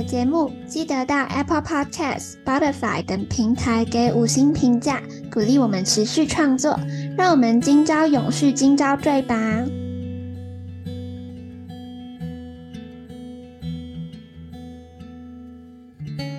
[0.00, 6.80] 的节目记得到 Apple Podcast、Spotify 等平台给五星评价，鼓励我们持续创作。
[7.18, 9.36] 让我们今朝永续，今朝醉吧！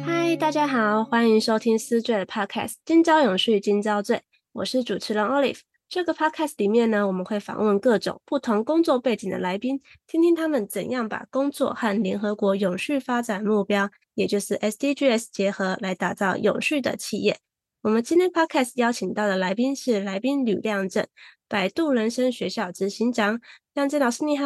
[0.04, 4.18] 嗨，大家好，欢迎收听思醉的 Podcast《今朝永续，今朝醉》，
[4.54, 5.60] 我是主持人 Olive。
[5.92, 17.38] 这个 podcast 里面呢，我们会访问各种不同工作背景的来宾，听听他们怎样把工作和联合国永续发展目标，也就是 SDGs 结合，来打造永续的企业。
[17.82, 21.06] 我们今天 podcast 邀请到的来宾是来宾吕亮正，
[21.50, 23.42] 百度人生学校执行长。
[23.74, 24.46] 亮正老师你好。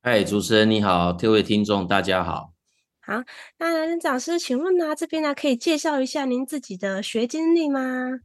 [0.00, 2.52] 嗨，主持人你好，各位听众大家好。
[3.00, 3.24] 好，
[3.58, 8.20] 那亮正老师，请问呢，这边呢可以介绍一下您自己的学经历吗？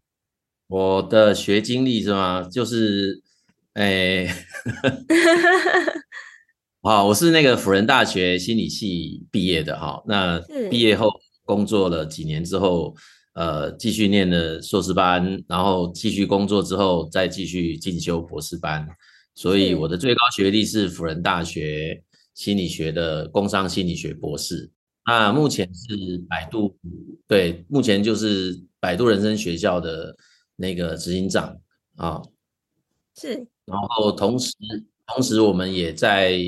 [0.74, 2.42] 我的学经历是吗？
[2.52, 3.22] 就是，
[3.74, 4.28] 哎，
[6.82, 10.02] 好，我是那个辅仁大学心理系毕业的哈。
[10.08, 10.40] 那
[10.72, 11.12] 毕业后
[11.46, 12.96] 工作了几年之后，
[13.36, 18.84] 呃，继续念了硕士班，然后继续工作之后再继续进修博士班。
[19.36, 22.02] 所以我的最高学历是辅仁大学
[22.34, 24.72] 心理学的工商心理学博士。
[25.06, 26.76] 那目前是百度，
[27.28, 30.18] 对，目前就是百度人生学校的。
[30.56, 31.58] 那个执行长
[31.96, 32.22] 啊，
[33.16, 34.56] 是，然后同时
[35.08, 36.40] 同时我们也在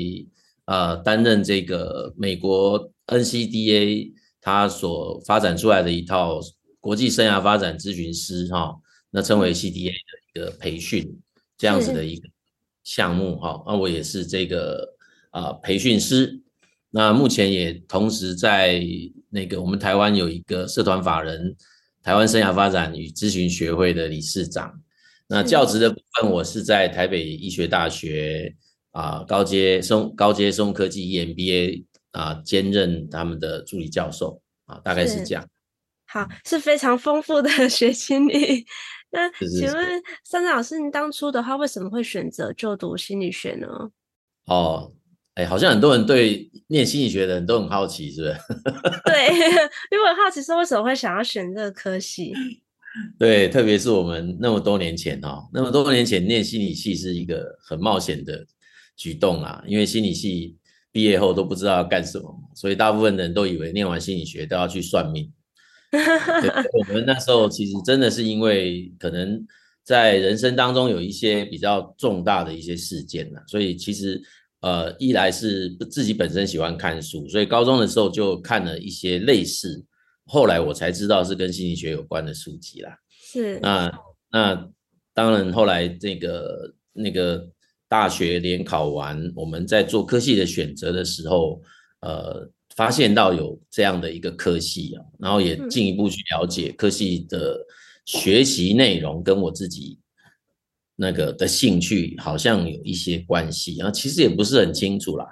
[0.66, 6.40] 呃担任这个美国 NCDA 他所发展出来的一套
[6.80, 8.74] 国际生涯发展咨询师哈、啊，
[9.10, 11.20] 那称为 CDA 的一个培训
[11.58, 12.28] 这样子的一个
[12.84, 14.94] 项目哈，那我也是这个
[15.30, 16.40] 啊、呃、培训师，
[16.90, 18.82] 那目前也同时在
[19.30, 21.56] 那个我们台湾有一个社团法人。
[22.06, 24.80] 台湾生涯发展与咨询学会的理事长，
[25.26, 28.54] 那教职的部分，我是在台北医学大学
[28.92, 35.44] 啊高阶生高阶生物科技 EMBA 啊兼任他们的助理教授啊，大概是这样。
[36.06, 38.64] 好，是非常丰富的学经历。
[39.10, 43.66] 那请问珊珊老师，您当初的话为什么会选择就读心理学呢？
[44.44, 44.92] 哦。
[45.36, 48.34] 哎，好像很多人对念心理学的人都很好奇，是不是？
[49.04, 49.26] 对，
[49.92, 52.32] 因为我好奇是为什么会想要选这个科系。
[53.18, 58.46] 对，特别是我们那么多年前哦，那么多年前念心理系是一个很冒险的
[58.96, 60.56] 举动啊，因为心理系
[60.90, 65.30] 毕业后都不知道要干什么，所以大部分人都以为念完心理学都要去算命。
[65.92, 69.46] 我们那时候其实真的是因为可能
[69.84, 74.18] 在人生当中有一些比较重大的一些事件啊，所以其实。
[74.66, 79.84] 呃，一来是自己本身喜欢看书，所以高中的时候就看了一些类似，
[80.24, 82.90] 后来我才知道是跟心理学有关的书籍啦。
[83.08, 84.00] 是，那
[84.32, 84.68] 那
[85.14, 87.48] 当然后来这个那个
[87.86, 91.62] 大学联考完，我们在做科系的选择的时候，
[92.00, 97.56] 呃，发现到有这样的一个科系啊，然后也进一步去了解科系的
[98.04, 100.00] 学习内容，跟我自己。
[100.98, 105.26] 那个的兴趣好像有一些关系，然后其实也不是很清楚啦，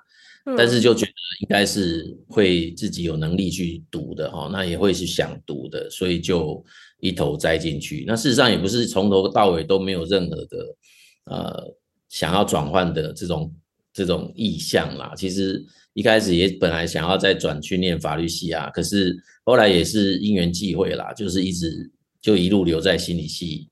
[0.58, 6.62] 但是就觉得应该是会自己有能力去读的哈，那也会是想读的，所以就
[7.00, 8.04] 一头栽进去。
[8.06, 10.76] 那事实上也不是从头到尾都没有任何的
[11.24, 11.74] 呃
[12.10, 13.50] 想要转换的这种
[13.92, 15.14] 这种意向啦。
[15.16, 15.64] 其实
[15.94, 23.66] 一开始也本来想要再转去念法律系啊，可是后来也是因缘际会啦，就是一直就一路留在心理系。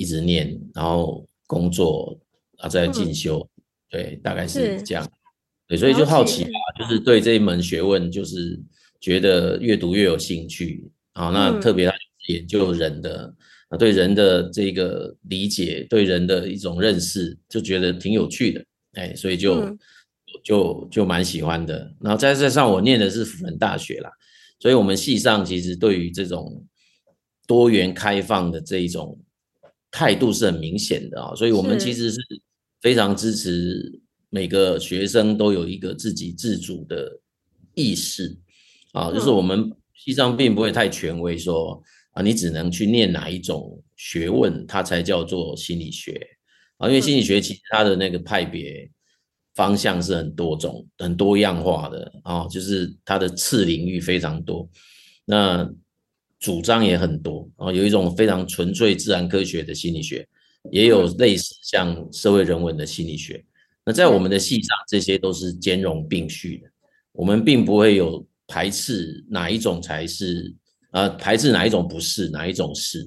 [0.00, 2.16] 一直念，然后工作
[2.58, 5.10] 啊，在进修，嗯，对，大概是这样。
[5.66, 8.62] 对，所以就好奇吧，就是对这一门学问，就是
[9.00, 10.90] 觉得越读越有兴趣。
[11.14, 11.90] 啊，那特别
[12.28, 13.34] 研究人的，
[13.70, 18.64] 啊，对人的这个理解，对人的一种认识，就觉得挺有趣的。
[18.92, 19.76] 哎，所以就
[20.44, 21.92] 就就蛮喜欢的。
[22.00, 24.10] 然后再加上我念的是辅仁大学啦，
[24.60, 26.64] 所以我们系上其实对于这种
[27.46, 29.18] 多元开放的这一种。
[29.90, 32.18] 态度是很明显的啊，所以我们其实是
[32.80, 34.00] 非常支持
[34.30, 37.20] 每个学生都有一个自己自主的
[37.74, 38.38] 意识。
[38.92, 41.82] 啊，就是我们西藏并不会太权威说
[42.12, 46.18] 啊，你只能去念哪一种学问，它才叫做心理学。
[46.78, 48.90] 啊，因为心理学其实它的那个派别
[49.54, 54.68] 方向是很多种、很多样化的啊、哦，就是它的次领域非常多，
[55.24, 55.68] 那
[56.38, 60.26] 主张也很多啊、哦，有一种非常纯粹自然科学的心理学，
[60.70, 63.44] 也有类似像社会人文的心理学。
[63.84, 66.68] 那在我们的系上，这些都是兼容并蓄的，
[67.12, 70.54] 我们并不会有排斥哪一种才是
[70.90, 73.00] 啊、呃，排斥哪一种不是，哪一种是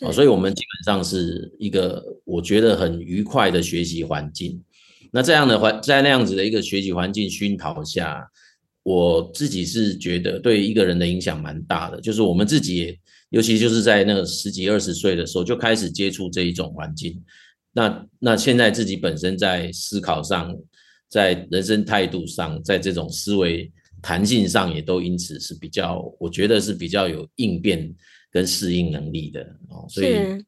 [0.00, 4.62] 啊、哦，所以我们基本上是一个我觉得很愉快的学习环境。
[5.12, 8.26] 那这样的环，在那样子的一个学习环境熏陶下，
[8.86, 12.00] 我自己是觉得对一个人的影响蛮大的。
[12.00, 13.00] 就是我们自己也，
[13.30, 17.20] 尤其就是在那个十几二十岁的时候就开始接触这一种环境。
[17.72, 20.56] 那那现在自己本身在思考上，
[21.08, 23.68] 在人生态度上，在这种思维
[24.00, 27.92] 弹性上，也都因此是比较，我觉得是比较有应变
[28.30, 29.84] 跟适应能力的哦。
[29.88, 30.44] 所以，对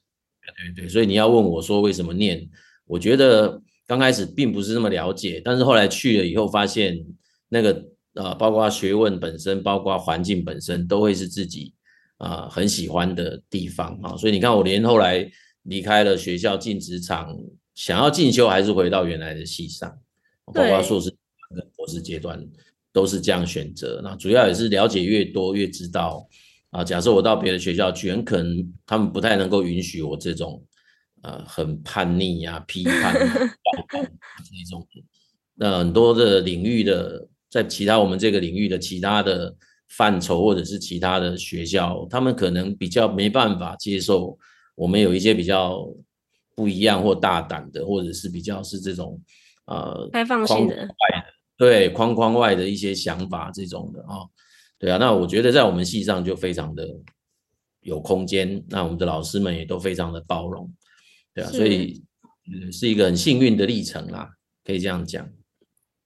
[0.76, 2.48] 对，所以你要问我说为什么念，
[2.86, 3.60] 我觉得。
[3.88, 7.02] 刚开始并不是那么了解，但是后来去了以后，发现
[7.48, 7.82] 那个
[8.18, 11.72] 呃，包括学问本身，包括环境本身，都会是自己
[12.18, 14.16] 啊、呃、很喜欢的地方啊。
[14.16, 15.24] 所以你看，我连后来
[15.62, 17.34] 离开了学校进职场，
[17.74, 19.88] 想要进修，还是回到原来的系上，
[20.46, 21.08] 包括硕士
[21.54, 22.44] 跟博士阶段
[22.92, 24.00] 都是这样选择。
[24.02, 26.28] 那主要也是了解越多，越知道
[26.70, 26.82] 啊。
[26.82, 30.64] 假设我到别的学校去，很可能他们不太能够允许我这种。
[31.22, 34.86] 呃，很叛逆呀、啊，批判、 啊、这种，
[35.56, 39.54] 那很多的领域的，在其他我们这个领域的其他的
[39.88, 44.38] 范畴，或者是其他的学校，他们可能比较没办法接受
[44.74, 45.82] 我们有一些比较
[46.54, 49.20] 不一样或大胆的，或者是比较是这种
[49.66, 50.88] 呃开放性的，
[51.56, 54.30] 对框框外的一些想法这种的啊、哦，
[54.78, 56.86] 对啊，那我觉得在我们系上就非常的
[57.80, 60.70] 有空间，那我们的老师们也都非常的包容。
[61.34, 62.04] 对啊，所以
[62.70, 64.30] 是一个很幸运的历程啦，
[64.64, 65.26] 可以这样讲。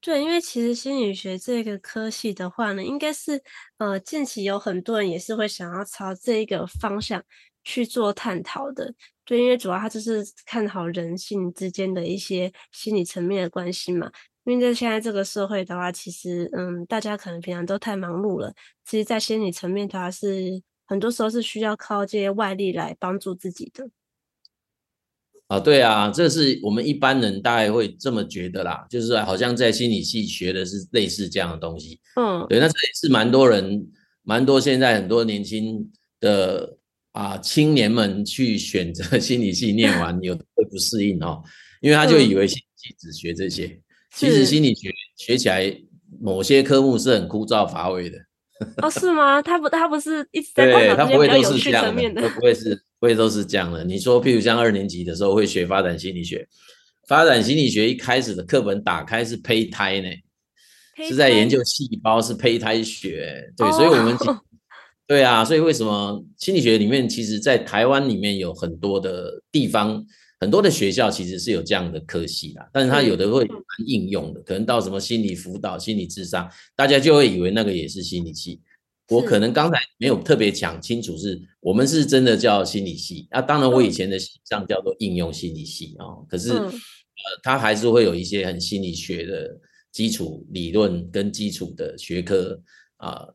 [0.04, 3.40] 对，因为其实心理学这个科系的话呢，应该是
[3.78, 7.22] 呃近期有很多人也是会想要朝这一个方向
[7.62, 8.93] 去做探讨的。
[9.25, 14.10] 对，因为主要它就是看好人性之间的一些心理层面的关系嘛。
[14.43, 18.52] 因为在现在这个社会的话，其实嗯，大家可能平常都太忙碌了，
[18.84, 23.88] 其实在心理层面的话是很多时候是需要靠这些外力来帮助自己的。
[25.52, 32.00] 啊，对啊，这是我们一般人大概会这么觉得啦，就是好像在心理系学的是类似这样的东西。
[32.16, 33.87] 嗯，对，那这也是蛮多人，
[34.22, 35.87] 蛮多现在很多年轻
[36.20, 36.75] 的
[37.12, 41.43] 啊青年们去选择心理系念完， 有的会不适应哦，
[41.82, 43.82] 因为他就以为心理系只学这些，嗯、
[44.16, 45.70] 其实心理学学起来
[46.19, 48.16] 某些科目是很枯燥乏味的。
[48.82, 49.40] 哦，是吗？
[49.43, 53.82] 他不，他不是一直在探讨这些比较有趣层面的，会不会是，不会都是这样的。
[53.84, 56.46] 你说，譬如像二年级的时候会学发展心理学，
[57.08, 60.08] 发展心理学一开始的课本打开是胚胎呢，
[61.08, 63.50] 是在研究细胞，是胚胎学。
[63.56, 64.16] 对，所以我们，
[65.08, 70.04] 对啊，所以为什么心理学里面，其实在台湾里面有很多的地方。
[70.43, 78.61] 很多的学校其实是有这样的科系啦，但是它有的会蛮应用的，可能到什么心理辅导、心理智商，大家就会以为那个也是心理系。
[79.09, 83.29] 我可能刚才没有特别讲清楚，是我们是真的叫心理系。
[83.31, 86.73] 那当然，我以前的系上叫做应用心理系啊，可是呃，
[87.45, 89.56] 它还是会有一些很心理学的
[89.93, 92.61] 基础理论跟基础的学科
[92.97, 93.35] 啊呃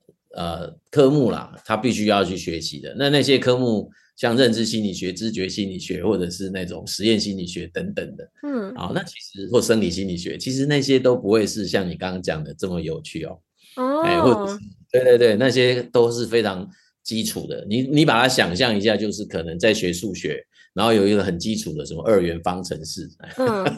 [0.89, 2.95] 科目啦，他必须要去学习的。
[2.97, 3.89] 那那些科目。
[4.17, 13.39] 像认知心理学、知觉心理学，或者是那种实验心理学等等的，嗯，好，那其实或生理心理学，其实那些都不会是像你刚刚讲的这么有趣哦。
[13.75, 14.57] 哦，哎，或者
[14.91, 16.67] 对对对，那些都是非常
[17.03, 17.63] 基础的。
[17.69, 20.43] 你你把它想象一下，就是可能在学数学，
[20.73, 23.07] 然后有一个很基础的什么二元方程式，
[23.37, 23.71] 嗯， 或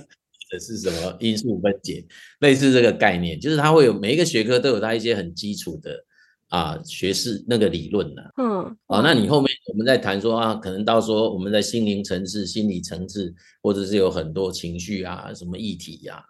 [0.51, 2.01] 者是什么因数分解，
[2.39, 6.05] 类似这个概念，就是它会有每一个学科都有它一些很基础的。
[6.49, 8.21] 啊，学士那个理论呢？
[8.37, 16.23] 嗯，啊，那你后面我们在谈说啊，可能到时候我们在心灵层次、心理层次，或者是有很多情绪啊、什么议题呀、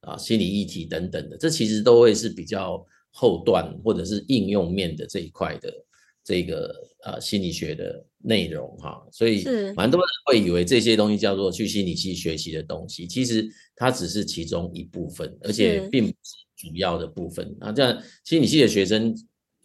[0.00, 5.70] 啊，啊，心理议题等等的，这其实都会是比较后段或者是应用面的这一块的
[6.24, 9.06] 这个呃心理学的内容哈。
[9.12, 17.54] 所以蛮多人会以为这些东西叫做去心理系学习的东西，其实它只是其中一部分，而且并不是主要的部分。
[17.60, 19.14] 啊，这样心理系的学生。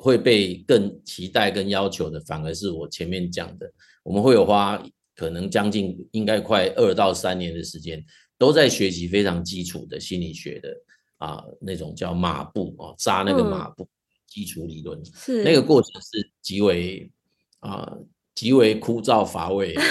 [0.01, 4.83] 会被更期待、跟要求的，反而是我前面讲的，我们会有花
[5.15, 8.03] 可能将近应该快二到三年的时间，
[8.39, 10.75] 都在学习非常基础的心理学的
[11.19, 13.93] 啊那种叫马步啊扎那个马步、嗯、
[14.25, 17.11] 基础理论，是那个过程是极为
[17.59, 17.95] 啊
[18.33, 19.75] 极为枯燥乏味。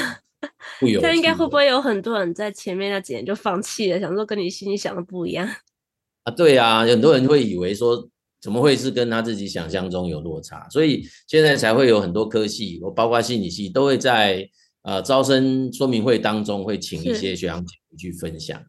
[1.02, 5.46] 那应该会不会有很多人在前面那几年就放弃了，想说跟你心里想的不一样？
[6.24, 8.08] 啊，对啊，很多人会以为说
[8.40, 14.48] 怎么会是跟他自己想象中有落差，所以现在才会有很多科系，我包括心理系都会在
[14.82, 18.62] 呃招生说明会当中会请一些学长姐去分享，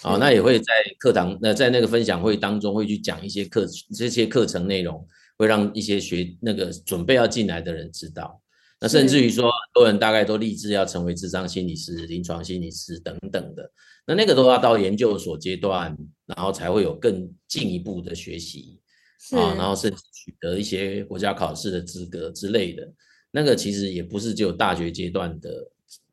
[0.00, 8.40] 好，那也会在课堂那在那个分享会当中会去讲一些课这些课程内容，会让一些学那个准备要进来的人知道。
[8.80, 13.70] 那甚至于说，很多人大概都立志要成为智商心理师、临床心理师等等的。
[14.04, 18.80] 那那个都要到研究所阶段，然后才会有更进一步的学习
[19.30, 22.92] 啊，然后甚至取得一些国家考试的资格之类的。
[23.30, 25.70] 那个其实也不是只有大学阶段的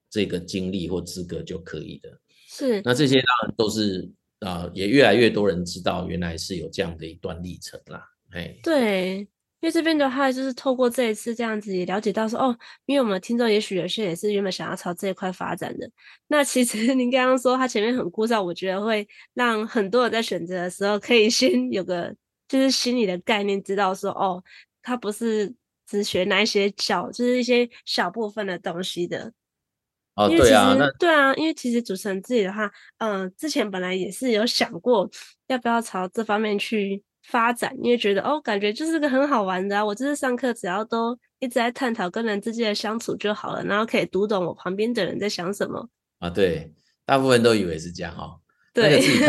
[0.09, 2.09] 这个经历或资格就可以的。
[2.47, 2.81] 是。
[2.85, 8.03] 那这些当然都是啊，也越来越多人知道，原来是有这样的一段历程啦。
[8.31, 9.27] 哎，对。
[9.61, 15.91] 因为这边的话，就是透过这一次这样子也了解到说，哦，因为我们的听众也许有些也是原本想要朝这一块发展的。
[16.29, 22.15] 那其实 您刚刚说他前面很枯燥，我觉得会让很多人在选择的时候可以先有个
[22.49, 24.43] 就是心理的概念，知道说，哦，
[24.81, 25.55] 他不是
[25.87, 29.31] 只学那一些小，就是一些小部分的东西的。
[30.15, 35.09] 哦，对啊，那对啊，因为其实主持人自己的话，嗯、呃，之前本来也是有想过
[35.47, 37.01] 要不要朝这方面去。
[37.27, 39.85] 发展，因为觉得哦，感觉就是个很好玩的啊。
[39.85, 45.87] 我就是上课，只要都一直在探讨跟人之间的相处就好了，然后可以读懂我旁边的人在想什么
[46.17, 46.27] 啊。
[46.27, 46.73] 对，
[47.05, 48.41] 大部分都以为是这样哈、哦。
[48.73, 49.19] 对，那个自己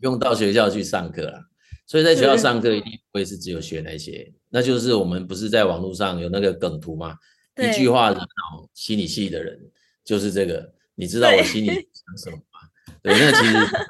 [0.00, 1.44] 不 用到学校去上课了。
[1.86, 7.16] 所以在学校上课一定不会是只有学那些，那就是我们不是在网络上有那个梗图吗？
[7.56, 9.58] 一句话惹恼心理系的人
[10.04, 10.74] 就是这个。
[10.98, 12.60] 你知道我心里想什么吗？
[13.02, 13.86] 对，对，那其实。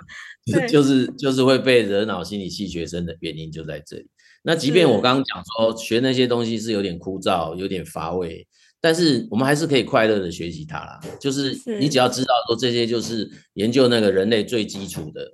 [0.69, 4.09] 就是 就是会被惹恼心理系学生的原因就在这里。
[4.43, 8.47] 那即便我刚刚讲说学那些东西是有点枯燥、有点乏味，
[8.81, 11.01] 但是我们还是可以快乐的学习它啦。
[11.21, 11.51] 就是
[11.81, 15.33] 你只要知道说这些就是研究那个人类最基础的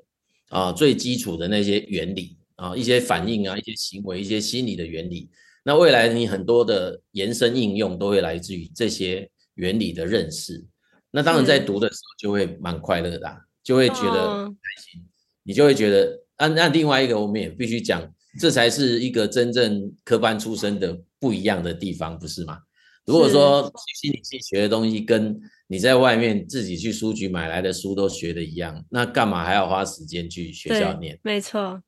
[0.48, 5.28] 啊、最基础的那些原理啊、一些反应啊、一些行为、一些心理的原理。
[5.64, 10.64] 那未来你很多的延伸应用都会来自于这些原理的认识。
[11.10, 13.36] 那当然在读的时候就会蛮快乐的啊。
[13.64, 15.06] 就会觉得开心，哦、
[15.44, 22.58] 你就会觉得，按、啊、按另外一个，我们也必须讲，这才是一个真正科班出身的不一样的地方，不是吗？
[23.06, 31.16] 如果说心理系学的东西跟你在外面自己去书局买来的书都学的一样，那干嘛还要花时间去学校念？
[31.22, 31.80] 没错，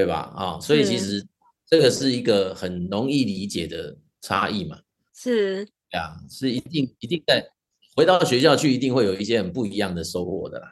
[0.00, 0.32] 对吧？
[0.34, 1.22] 啊、哦，所以其实
[1.66, 4.78] 这个是一个很容易理解的差异嘛。
[5.14, 7.46] 是，对啊，是一定一定在
[7.94, 10.70] 回到学校去，一定会有一些很不一样的收获的啦。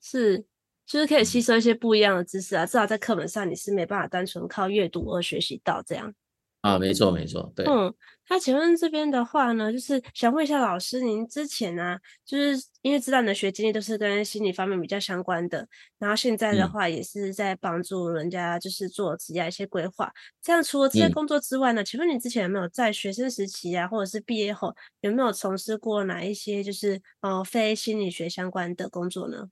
[0.00, 0.42] 是，
[0.86, 6.14] 就是可以吸收一些不一样的知识啊，至少在课本上你是没办法单纯靠阅读而学习到这样。
[6.60, 7.64] 啊，没错没错，对。
[7.66, 7.92] 嗯，
[8.28, 15.66] 那请问这边的话呢，就是想问一下老师，您之前呢、啊，就是因为知道你的学经历都是跟心理方面比较相关的，
[15.98, 20.12] 然后现在的话也是在帮助人家就是做职业一些规划。
[20.42, 29.48] 这样除了这些工作之外呢，嗯、请问你之前有没有在学生时期啊，或者是毕业后有没有从事过哪一些就是呃非心理学相关的工作呢？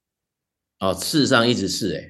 [0.80, 2.00] 哦，事实上一直是哎、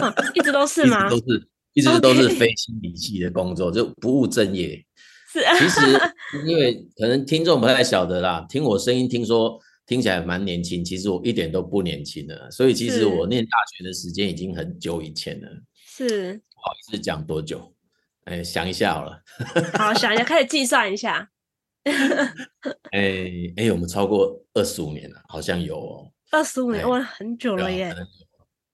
[0.00, 1.08] 欸哦，一直都是 吗？
[1.08, 4.82] 都是，一直都是非心理系的工作就不务正业。
[5.30, 5.80] 是啊，其实
[6.46, 12.50] 因为可能听众不太晓得啦，听我声音听说听起来蛮年轻，其实我一点都不年轻了。
[12.50, 15.48] 所以其实我念大学的时间已经很久以前了。
[15.86, 17.70] 是，不好意思讲多久？
[18.24, 19.20] 哎，想一下好了。
[19.78, 21.30] 好，想一下，开始计算一下。
[22.92, 26.10] 哎哎，我们超过二十五年了，好像有哦。
[26.30, 27.94] 二十五年，哇，很久了耶！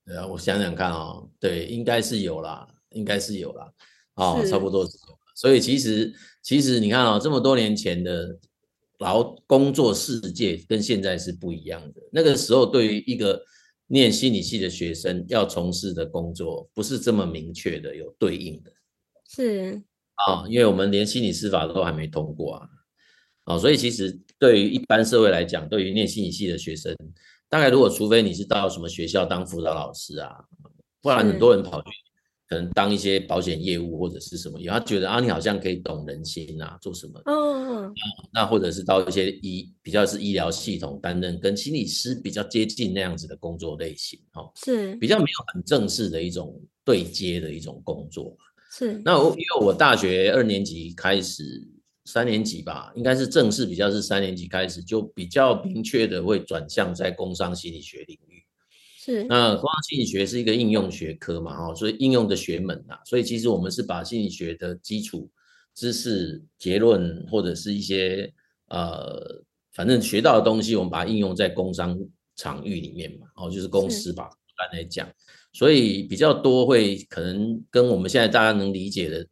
[0.06, 3.73] 对啊，我想想看哦，对，应该是有啦，应该是有啦，
[4.15, 5.19] 哦，差不多是有。
[5.35, 8.39] 所以其实，其实你看哦，这么多年前的
[8.99, 12.01] 劳工作世界跟现在是不一样的。
[12.13, 13.43] 那个时候，对于一个
[13.87, 18.71] 念心理系的学生要从事的工作，不是这么明确的有对应的。
[19.29, 19.83] 是
[20.27, 22.69] 啊，因为我们连心理司法都还没通过啊，
[23.45, 26.95] 啊，所以其实对于一般社会来讲，对于念心理系的学生。
[27.49, 30.45] 大概如果除非你是到什么学校当辅导老师啊，
[31.03, 31.91] 不然很多人跑去
[32.52, 37.18] 可能当一些保险业务或者是什么，他觉得啊你好像可以懂人心啊，做什么？
[37.25, 37.90] 嗯，
[38.30, 48.37] 那或者是到一些医比较是医疗系统担任跟心理师比较接近那样子的工作类型，哦，是比较没有很正式的一种对接的一种工作。
[48.71, 51.66] 是，那我因为我大学二年级开始。
[52.04, 58.42] 三年级吧，应该是正式比较是三年级开始，就比较明确的会转向在工商心理学领域。
[59.04, 65.28] 是，那工商心理学是一个应用学科嘛，哈，所以应用的学门呐，所以其实我们是把心理学的基础
[65.75, 68.32] 知识、结论或者是一些
[68.68, 69.42] 呃，
[69.73, 71.99] 反正学到的东西，我们把它应用在工商
[72.37, 75.11] 场域里面嘛，哦，就是公司吧，一般来讲，
[75.52, 79.26] 所以比较多会可能跟我们现在大家能理解的，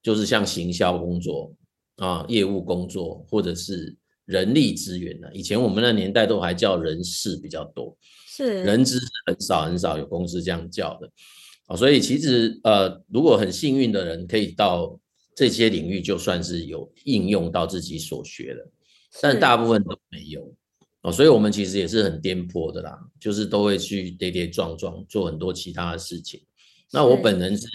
[0.00, 1.52] 就是像行销工作
[1.96, 3.96] 啊、业务工作，或者是
[4.26, 5.26] 人力资源呢。
[5.34, 7.98] 以前我们那年代都还叫人事比较多，
[8.46, 11.10] 是人资很少很少有公司这样叫的
[11.66, 11.76] 啊。
[11.76, 14.98] 所以其实呃，如果很幸运的人可以到
[15.34, 18.66] 这些领域，就算是有应用到自己所学的，
[19.20, 20.54] 但大部分都没有。
[21.02, 26.42] 哦，所以我们其实也是很颠簸的啦，就是都会去跌跌撞撞，做很多其他的事情。
[26.90, 27.66] 那我本人是，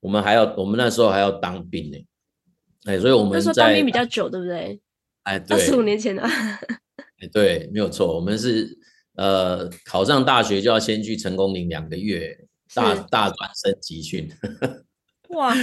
[0.00, 1.98] 我们还要，我们那时候还要当兵呢。
[2.84, 4.80] 哎，所以我们在那时候当兵比较久，对不对？
[5.22, 6.22] 哎，对，二十五年前的。
[7.20, 8.76] 哎，对，没有错，我们是
[9.18, 12.34] 呃考上大学就要先去成功岭两个月
[12.74, 14.26] 大大专生集训。
[15.36, 15.54] 哇，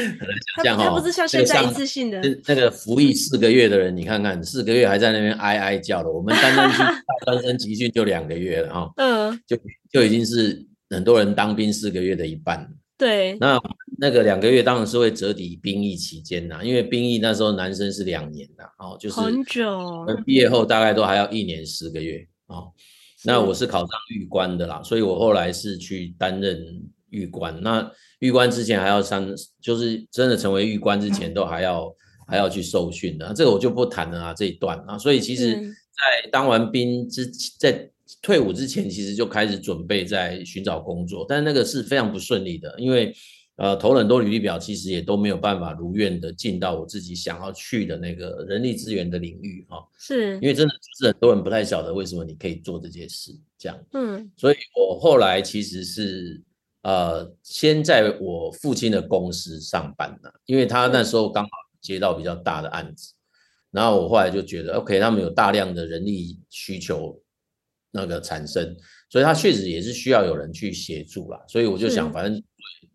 [0.61, 6.77] 这样哈，不是像现在一次性的那个服役四个月的人，你看看四个月还在那边哀哀叫了，我们单单去
[7.25, 9.57] 大专生集训就两个月了哈，嗯，就
[9.91, 12.71] 就已经是很多人当兵四个月的一半。
[12.95, 13.59] 对，那
[13.97, 22.71] 那个两个月当然是会折抵兵役期间呐，因为兵役那时候男生是两年的哦，就是很久，毕业后大概都还要一年十个月哦。
[23.25, 26.63] 那我是考上预官的啦，所以我后来是去担任
[27.09, 27.91] 预官那。
[28.19, 29.27] 预官之前还要上，
[29.61, 31.93] 就是真的成为预官之前都还要
[32.25, 34.97] 还要去受训的，这个我就不谈了啊这一段啊。
[34.97, 37.29] 所以其实，在当完兵之，
[37.59, 37.87] 在
[38.21, 43.13] 退伍之前，其实就开始准备在寻找工作，但那个是非常不顺利的，因为
[43.57, 49.85] 呃投了很多履历表，其实也都没有办法如愿的进到我自己想要去的那个人力资源的领域哈。
[49.97, 53.79] 是，因为真的就是很多人不太晓得为什么你可以做这件事这样。
[53.93, 56.41] 嗯，所以我后来其实是。
[56.87, 61.49] 呃，先在我父亲的公司上班了，因为他那时候刚好
[61.81, 63.11] 接到比较大的案子，
[63.71, 67.19] 然后我后来就觉得，OK，他们有大量的人力需求
[67.89, 68.77] 那个产生，
[69.09, 72.43] 所以他确实也是需要有人去协助啦，所以我就想，反正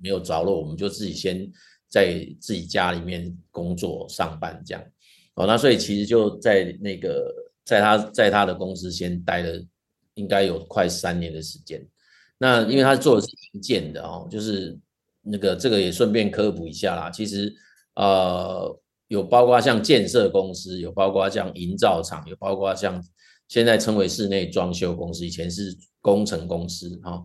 [0.01, 1.51] 没有着落，我们就自己先
[1.89, 4.85] 在自己家里面工作上班这样，
[5.35, 7.33] 哦，那所以其实就在那个
[7.65, 9.65] 在他在他的公司先待了，
[10.15, 11.87] 应该有快三年的时间。
[12.39, 14.79] 那因为他做的是营建的哦，就是
[15.23, 17.11] 那个这个也顺便科普一下啦。
[17.11, 17.53] 其实
[17.97, 23.05] 呃有包括像建设公司，有包括像营造厂，有包括像
[23.49, 27.23] 现在称为室内装修公司，以前是工程公司哈、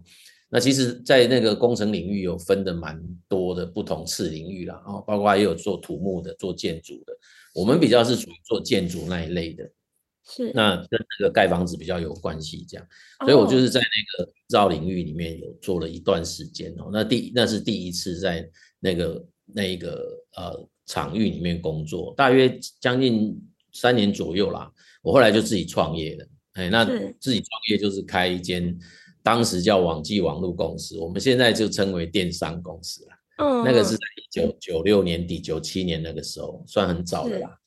[0.55, 7.13] 那其实，在那个工程领域有分的蛮多的不同次领域啦，哦，包括也有做土木的，做建筑的。
[7.53, 9.69] 我们比较是属于做建筑那一类的。
[10.23, 10.87] 是，那跟
[11.19, 12.87] 那个盖房子比较有关系，这样，
[13.25, 16.89] 所以我就是在那个造领域里面有做了一段时间哦。
[16.89, 23.37] 那第那是第一次在那个那一个呃场域里面工作，大约将近
[23.73, 24.71] 三年左右啦。
[25.01, 26.85] 我后来就自己创业了，哎，那
[27.19, 28.73] 自己创业就是开一间
[29.25, 33.11] 当时叫网际网络公司，我们现在就称为电商公司了。
[33.39, 37.57] 嗯，那个是在一九九六年底九七年那个时候，算很早的啦。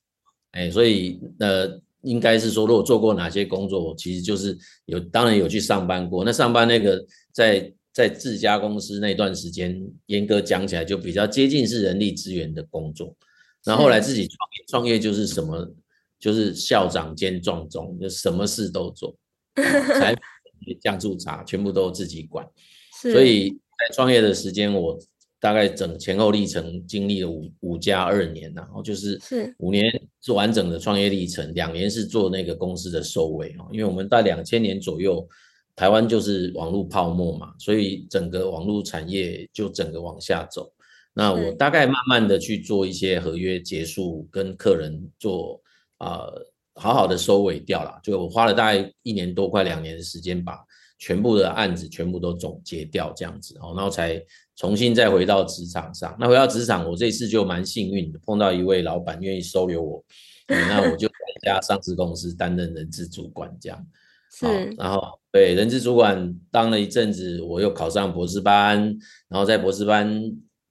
[0.52, 1.80] 哎，所以呃。
[2.02, 6.24] 应该是说，如果做过哪些工作，我其实就是有，当然有去上班过。
[6.24, 13.12] 那上班那个在在自家公司那段时间，严格讲起来就比较接近是人力资源的工作。
[13.64, 15.68] 然后后来自己创业，创业就是什么，
[16.20, 19.12] 就是校长兼撞钟，就什么事都做，
[20.74, 22.46] 酱醋茶全部都自己管。
[22.90, 24.98] 所以在创业的时间，我。
[25.40, 29.88] 大概整前后历程经历了五五加二年，然后就是是五年
[30.20, 35.24] 是完整的创业历程，两年是做那个公司的收尾哦，因为我们在两千年左右，
[35.76, 40.72] 台湾就是网络泡沫嘛，所以整个网络产业就整个往下走。
[41.14, 45.62] 那我大概慢慢的去做一些合约结束，跟客人做
[45.98, 46.46] 啊、呃、
[46.78, 50.58] 好好的收尾掉了，就我花了大概一年多快两年的时间把
[50.98, 54.22] 全部的案子全部都总结掉这样子哦，然后才。
[54.60, 60.04] 重新再回到职场上，那回到职场，我这次就蛮幸运的，碰到一位老板愿意收留我，
[60.48, 63.86] 嗯、 那我就在一家上市公司担任人资主管这样。
[64.32, 68.78] 是，然后对人资主管当了一阵子，我又考上博士班，
[69.28, 70.20] 然后在博士班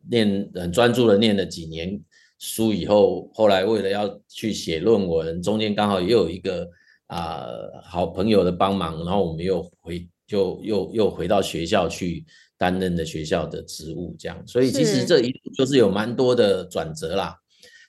[0.09, 1.97] 念很专注的念了几年
[2.39, 6.69] 书以后，后来为了要去写论文，中间刚好也有一个
[7.07, 12.25] 啊、呃、好朋友的帮忙，然后我们又回就又又回到学校去。
[12.59, 17.37] 担任的学校的职务，这样，所以其实这一路就是有蛮多的转折啦。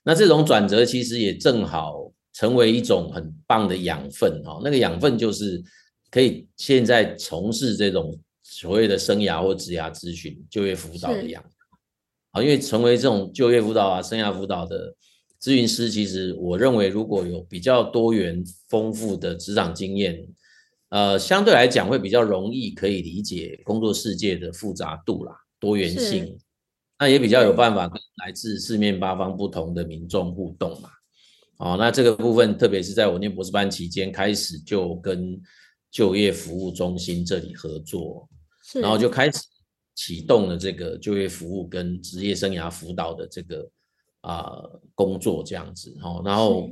[0.05, 4.61] 那这种转折其实也正好成为一种很棒的养分哦。
[4.63, 5.59] 那个养分就是
[6.11, 11.53] 可以现在从事这种所谓的生涯或职涯咨询、就业辅导的养分。
[12.33, 14.95] 好，因为成为这种就业辅导啊、生涯辅导的
[15.41, 20.27] 咨询师，其实我认为如果有比较多元丰富的职场经验。
[20.91, 26.39] 呃，相对来讲会比较容易可以理解工作世界的复杂度啦、多元性，
[26.99, 30.89] 那也比较有办法跟来自四面八方不同的民众互动嘛。
[31.59, 35.39] 哦，那这个部分，特别是在我念博士班期间开始就跟
[35.91, 38.27] 就业服务中心这里合作，
[38.81, 39.41] 然后就开始
[39.99, 43.69] 启动了这个就业服务跟职业生涯辅导的这个
[44.21, 45.93] 啊、呃、工作这样子。
[46.05, 46.71] 哦，然后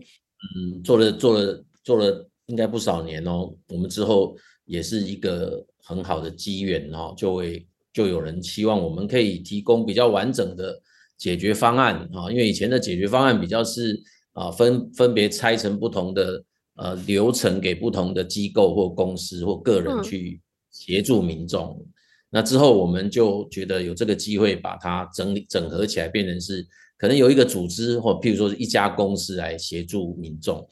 [0.55, 3.53] 嗯，做了做了做了应该不少年哦。
[3.69, 10.81] 我们之后也是一个很好的机缘哦，就会就有人希望我们可以提供比较完整的
[11.19, 14.01] 解决方案啊，因为以前的解决方案比较是。
[14.37, 20.39] 啊，分分别拆成不同的呃流程，给不同的机构或公司或个人去
[20.71, 21.75] 协助民众。
[21.81, 21.87] 嗯。
[22.31, 30.67] 那之后我们就觉得有这个机会把它整理整合起来，变成是可能有一个组织或譬如说是一家公司来协助民众，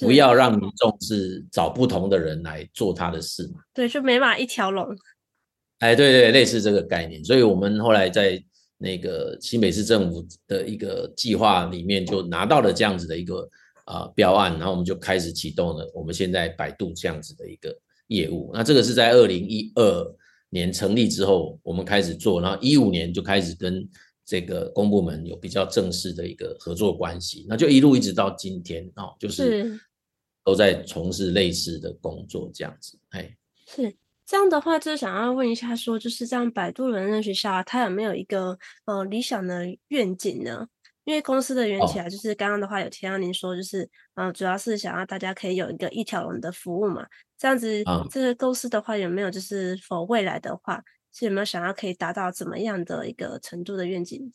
[0.00, 3.60] 不要让民众是找不同的人来做他的事嘛。
[3.74, 4.86] 对，就没法一条龙。
[5.78, 7.24] 哎，对对，类似这个概念。
[7.24, 8.42] 所以我们后来在。
[8.80, 13.40] 那个新北市政府的一个计划里面就拿到了这样子的一个
[13.86, 18.52] 啊、呃、标案，然后我们就开始启动了我们现在百度这样子的一个业务。
[18.54, 20.16] 那这个是在二零一二
[20.50, 23.88] 年成立之后，我们开始做，然后一五年就开始跟
[24.24, 29.78] 这个公部门有比较正式的一个合作关系，那就一路一直到今天哦，就是
[30.44, 33.96] 都在从事类似的工作这样子，哎，是。
[34.30, 40.68] 这样的话，就是想要问一下，说就是这样摆渡人人学校，它有没有一个呃理想的愿景呢？
[41.08, 43.82] 因为公司的缘起来，就是刚刚的话有提到您说，就是
[44.16, 47.06] 嗯、呃，主要是想要大家可以有一个一条龙的服务嘛。
[47.38, 50.82] 这样子，这个公司的话有没有就是否未来的话，
[51.14, 54.30] 是有没有想要可以达到怎么样的一个程度的愿景？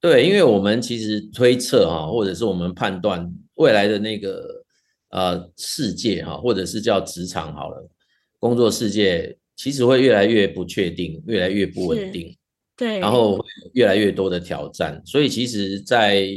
[0.00, 4.64] 对，因为我们其实推测哈，或者是我们判断未来的那个
[5.10, 7.86] 呃世界哈，或者是叫职场好了。
[8.38, 12.34] 工作世界其实会越来越不确定，越来越不稳定，
[12.76, 13.38] 对，然后
[13.74, 15.00] 越来越多的挑战。
[15.04, 16.28] 所以其实在，在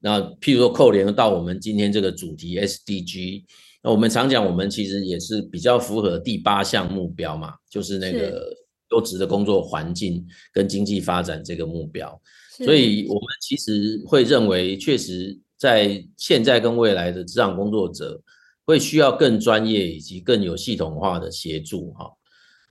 [0.00, 3.44] 那譬如说扣连到我们今天这个主题 SDG，
[3.82, 8.54] 那我们常讲，我们其实也是比较符合第八项目标嘛，就是那个
[8.90, 12.20] 优质的工作环境跟经济发展这个目标。
[12.64, 18.20] 所以我们其实会认为，确实在现在跟未来的职场工作者。
[18.64, 22.08] 会需要更专业以及更有系统化的协助哈，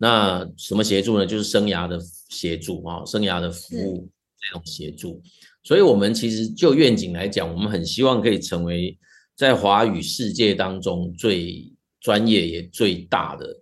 [0.01, 1.27] 那什么协助呢？
[1.27, 4.09] 就是生涯的协助啊，生涯的服务
[4.39, 5.21] 这种协助。
[5.63, 8.97] 所以，我们其实就愿景来讲，我们很希望可以成为
[9.35, 13.55] 在华语世界当中最专业也最大的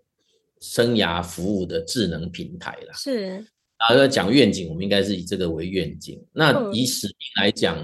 [0.61, 2.93] 生涯服务的智能平台啦。
[2.95, 3.23] 是，
[3.77, 6.23] 然后要讲愿景，我们应该是以这个为愿景。
[6.31, 7.77] 那以使命来讲，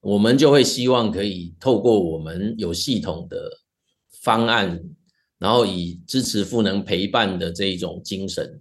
[0.00, 3.38] 我们就会希望可以透过我们有系统的。
[4.22, 4.82] 方案，
[5.38, 8.58] 然后以支持赋能陪伴的这一种精神，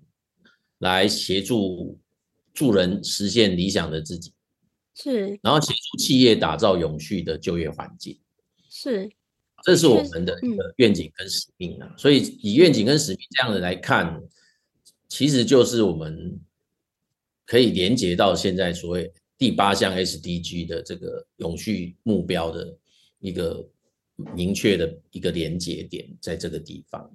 [0.80, 1.98] 来协助
[2.54, 4.34] 助人实现理想的自己，
[4.94, 8.20] 是，然后协助企业打造永续的就业环境，
[8.70, 9.10] 是，
[9.64, 11.96] 这是我们的一个愿景跟使命啊。
[11.98, 14.22] 所以以愿景跟使命这样的来看，
[15.08, 16.38] 其实就是我们
[17.46, 22.78] 可以连接到现在所谓第八项 SDG 的这个永续目标的
[23.20, 23.66] 一个。
[24.15, 27.12] 明确的一个连接点在这个地方，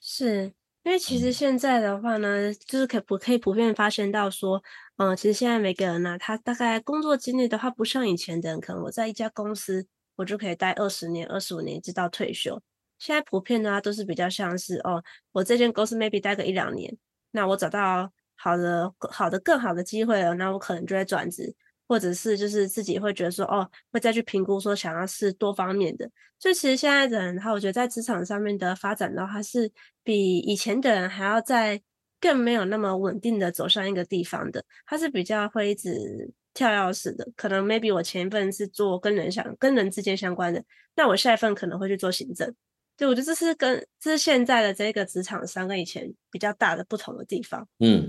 [0.00, 0.52] 是
[0.84, 4.62] 因为其实现在的话呢，嗯、就是可不可以普遍发现到说，
[4.98, 9.86] 嗯、呃，其实现在每个人呢、啊，他大概工作经历的话，不像以前的人，可能我在一家公司，
[10.16, 12.60] 我就可以待二十年、二十五年，直到退休。
[12.98, 16.96] 现在普遍的话，都是比较像是哦，我这间公司 maybe 待个一两年，
[17.32, 21.54] 那我找到好的、好的、更好的机会了，那我可能就会转职。
[21.86, 26.10] 或者是就是自己会觉得说哦，会再去评估说想要是多方面的。
[26.38, 29.70] 就其实现在的人，他我觉得在职场上面的发展的话，是
[30.02, 31.80] 比以前的人还要在
[32.20, 34.62] 更没有那么稳定的走向一个地方的。
[34.84, 37.26] 他是比较会一直跳钥匙的。
[37.34, 40.62] 可能 maybe 我前一份是做跟人相跟人之间相关的，
[40.96, 42.54] 那我下一份可能会去做行政。
[42.96, 47.66] 对，我觉得这是跟这是现在的这个职场上跟以前比较大的不同的地方。
[47.78, 48.06] 嗯，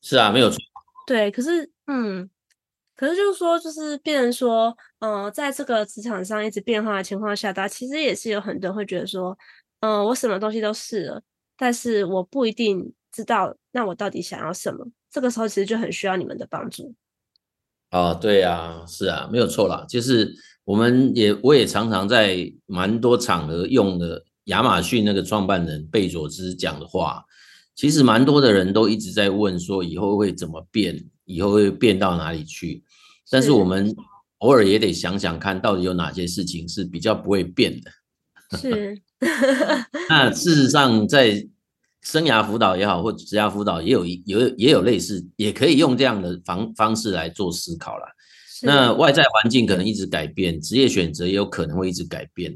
[0.00, 0.58] 是啊，没有错。
[1.06, 2.30] 对，可是嗯。
[3.02, 9.36] 可是就是说，就是变成说，嗯、呃，在这个职场上一直变化的情况下，大家其实也是有很多人会觉得说，
[9.80, 11.20] 嗯、呃，我什么东西都试了，
[11.58, 14.86] 但是我不一定知道，那我到底想要什么？
[15.10, 16.94] 这个时候其实就很需要你们的帮助。
[17.90, 19.84] 哦，对啊，是啊，没有错啦。
[19.88, 27.24] 就是我们也我也常常在蛮多场合用的亚马逊那个创办人贝佐斯讲的话，
[27.74, 31.04] 其实蛮多的人都一直在问说，以后会怎么变？
[31.24, 32.82] 以后会变到哪里去？
[33.32, 33.96] 但是我们
[34.40, 37.90] 偶尔也得想想看，到底有哪些事情是比较不会变的。
[38.58, 39.00] 是。
[40.10, 41.42] 那事实上，在
[42.02, 48.06] 生涯辅导也好，或职涯辅导也有一有也有类似，也可以用这样的方方式来做思考啦。
[48.60, 52.54] 那外在环境可能一直改变，职业选择也有可能会一直改变，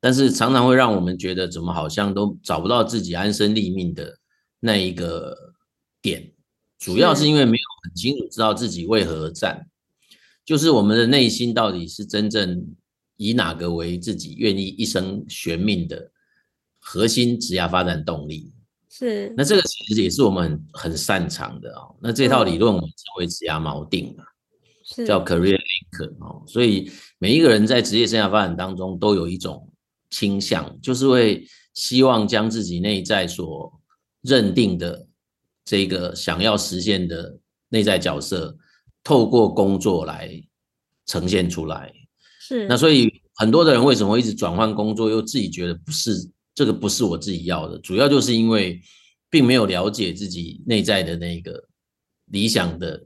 [0.00, 4.18] 但是常常会让我们觉得怎么好像都找不到自己安身立命的
[4.58, 5.36] 那一个
[6.02, 6.32] 点，
[6.80, 9.64] 主要是因为没有很清楚知道自己为何而战，
[10.46, 12.64] 就是我们的内心到底是真正
[13.16, 16.10] 以哪个为自己愿意一生悬命的
[16.78, 18.52] 核心职业发展动力。
[18.88, 21.94] 是，那这个其实也是我们很很擅长的哦。
[22.00, 24.24] 那这套理论我们称为职涯锚定嘛，
[24.84, 26.42] 是叫 career anchor 哦。
[26.46, 29.70] 所以每一个人在职业生涯发展当中都有一种
[30.08, 33.70] 倾向，就是会希望将自己内在所
[34.22, 35.06] 认定的
[35.64, 38.56] 这个想要实现的内在角色，
[39.06, 40.28] 透过工作来
[41.06, 41.92] 呈现出来。
[42.40, 46.28] 是，那所以很多的人为什么会一直转换工作，又自己觉得不是？
[46.56, 48.80] 这个不是我自己要的，主要就是因为
[49.28, 51.62] 并没有了解自己内在的那个
[52.32, 53.04] 理想的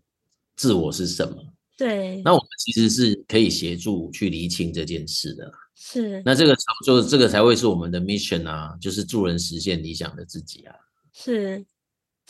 [0.57, 1.37] 自我是什么。
[1.77, 5.53] 对，那我们其实是可以协助去厘清这件事的。
[5.75, 10.75] 是，那这个就这个才会是我们的 mission 啊，就是助人实现理想的自己啊。
[11.13, 11.67] 是，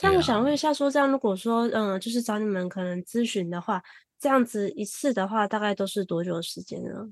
[0.03, 3.83] 那我想问一下，说这样如果说嗯，就是找你们可能咨询的话，
[4.19, 7.11] 这样子一次的话，大概都是多久的时间呢？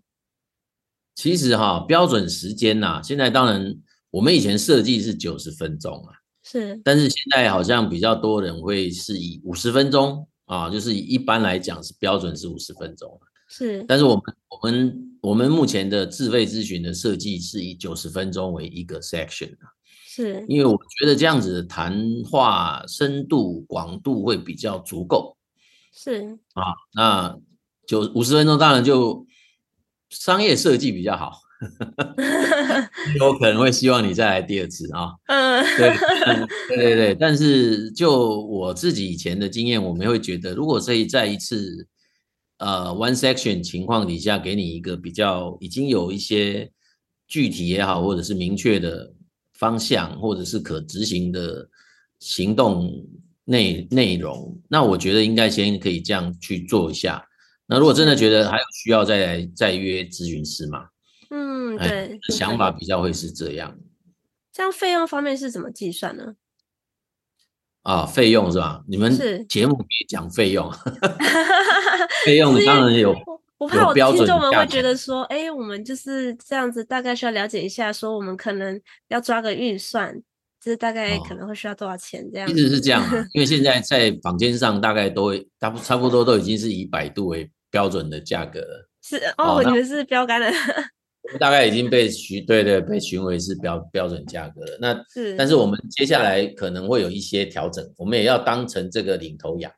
[1.14, 3.77] 其实哈，标准时间呐、啊，现在当然。
[4.11, 13.20] 我们以前设计是九十分钟啊，是，但是现在好像比较多人会是以五十分钟啊，就是一般来讲是标准是五十分钟，
[13.51, 19.68] 是，但是我们我们我们目前的自费咨询的设计是以九十分钟为一个 section 啊，
[20.19, 21.97] 是，因为我觉得这样子的谈
[22.29, 25.37] 话深度广度会比较足够，
[25.95, 26.37] 是。
[26.55, 27.39] 啊，那
[27.87, 29.25] 就五十分钟当然就
[30.11, 31.39] 商业设计比较好。
[33.21, 35.97] 有可能会希望你再来第二次啊，嗯，对，
[36.69, 41.87] 对对对，但是就我自己以前的经验，我们会觉得，如果可以在一次
[42.59, 46.73] 呃 one section 情况底下，给你一个比较已经有一些
[47.29, 49.13] 具体也好，或者是明确的
[49.59, 51.68] 方向，或者是可执行的
[52.21, 53.05] 行动
[53.44, 57.25] 内内容，那我觉得应该先可以这样去做一下。
[57.66, 60.87] 那如果真的觉得还有需要再来再约咨询师嘛？
[61.31, 63.79] 嗯对，想法比较会是这样。
[64.53, 66.37] 这样费用方面是怎么计算呢？
[67.83, 68.85] 啊，费用是吧？
[68.88, 69.16] 你们
[69.49, 70.71] 节目别讲费用，
[72.25, 73.14] 费用当然有。
[73.59, 80.14] 我怕我听众们会觉得说，哎，我们就是这样子，大概需要了解一下，说我们可能要抓个预算，
[80.62, 82.49] 就是大概可能会需要多少钱这样。
[82.49, 83.03] 一直是这样，
[83.35, 88.88] 因为现在 在坊间上大概都会，差不差不多都已经是以百度为标准的价格了。
[89.03, 90.51] 是哦，我以为是标杆的。
[91.38, 94.79] 大概已经被询对对被询为是标标准价格了。
[94.81, 99.71] 那是，但是我们接下来可能会有一些调整，我们也要当成这个领头羊，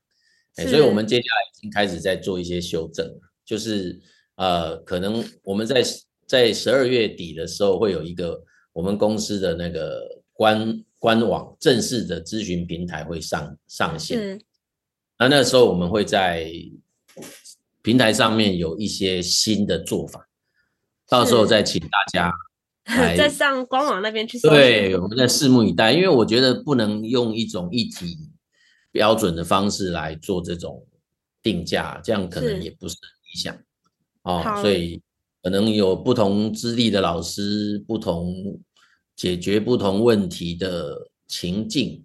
[0.59, 3.05] 欸、所以我们接下来已经开始在做一些修正，
[3.51, 3.99] 就是
[4.37, 5.83] 呃，可能我们在
[6.25, 8.41] 在十二月底的时候会有一个
[8.73, 14.41] 我们公司的那个官官网正式的咨询平台会上上线，
[15.19, 16.49] 那那时候我们会在
[17.83, 20.29] 平台上面有一些新的做法。
[21.09, 22.33] 到时候再请大家
[22.85, 24.39] 来 再上官网那边去。
[24.39, 28.17] 对，我们在拭目以待，因为我觉得不能用一种一体
[28.93, 30.87] 标准的方式来做这种
[31.43, 32.97] 定价，这样可能也不是
[33.31, 33.57] 很理想
[34.23, 34.61] 哦。
[34.61, 35.01] 所以
[35.43, 38.61] 可能有不同资历的老师，不同
[39.17, 42.05] 解决不同问题的情境，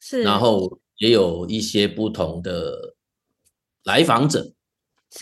[0.00, 2.94] 是，然后也有一些不同的
[3.84, 4.52] 来访者，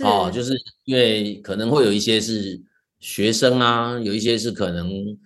[0.05, 2.63] 哦，就是因为可能会有一些是。
[3.03, 5.19] 学生啊，有一些是可能，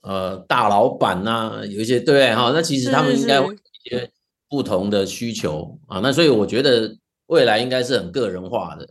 [0.00, 4.10] 呃，大老板呐、啊，有一些对哈，那其实他们应该会有一些
[4.48, 8.88] 不同的需求啊，那所以我觉得未来应该是很个人化的，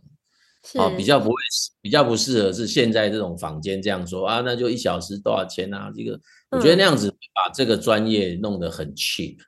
[0.76, 1.36] 啊，比较不会，
[1.80, 5.92] 比较不适合是现在这种坊间这样说啊，那就一小时多少钱啊？
[5.94, 9.38] 这个我觉得那样子把这个专业弄得很 cheap，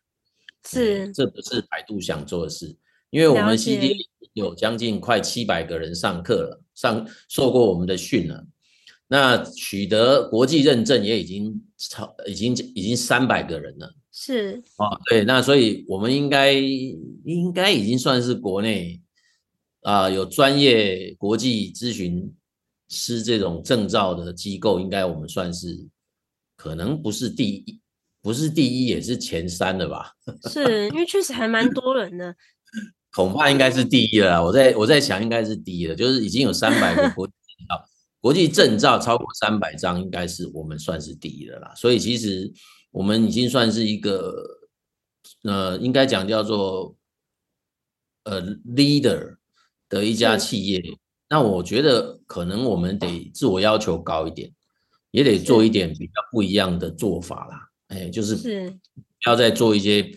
[0.66, 2.74] 是、嗯，这不是百度想做的事，
[3.10, 8.46] 因为我们 CD 有将近快七百个人上课了，上受过我们的训了。
[9.08, 13.92] 那取得国际认证也已经超，已经已经三百个人了。
[14.12, 19.00] 是哦，对，那所以我们应该应该已经算是国内
[19.82, 22.34] 啊、呃、有专业国际咨询
[22.88, 25.88] 师这种证照的机构，应该我们算是
[26.56, 27.80] 可能不是第一，
[28.20, 30.12] 不是第一也是前三的吧？
[30.50, 32.34] 是因为确实还蛮多人的，
[33.12, 34.44] 恐怕应该是第一了。
[34.44, 37.84] 我在我在想，应该是第一了，就是已经有三百个国际证照。
[38.20, 41.72] 国际证照超过三百张，应该是我们算是第一的啦。
[41.74, 42.52] 所以其实
[42.90, 44.44] 我们已经算是一个，
[45.44, 46.94] 呃，应该讲叫做
[48.24, 49.38] 呃 leader
[49.90, 50.82] 的一家企业。
[51.28, 54.50] 那我觉得可能我们得自我要求高一点，
[55.10, 57.68] 也得做一点比较不一样的做法啦。
[57.88, 58.74] 哎，就是
[59.26, 60.10] 要再做一些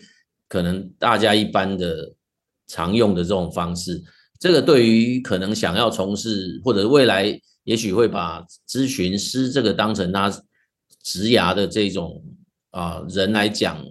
[0.48, 2.14] 可能大家一般的
[2.66, 4.02] 常用的这种方式。
[4.40, 10.28] 这个对于可能想要从事或者未来也许会把咨询师这个当成他
[11.02, 12.22] 职涯的这种
[12.70, 13.82] 啊、呃、人来讲，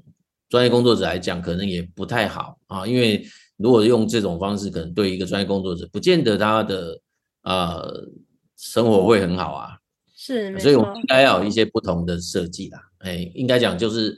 [0.49, 3.25] 专业工作者来讲，可能也不太好啊，因为
[3.63, 6.99] 如果用这种方式，可能对一个专业工作者，不见得他的
[7.43, 8.05] 呃
[8.57, 9.77] 生活会很好啊。
[10.13, 12.79] 是，所以我们应该要有一些不同的设计啦。
[12.99, 14.17] 哎，应该讲就是，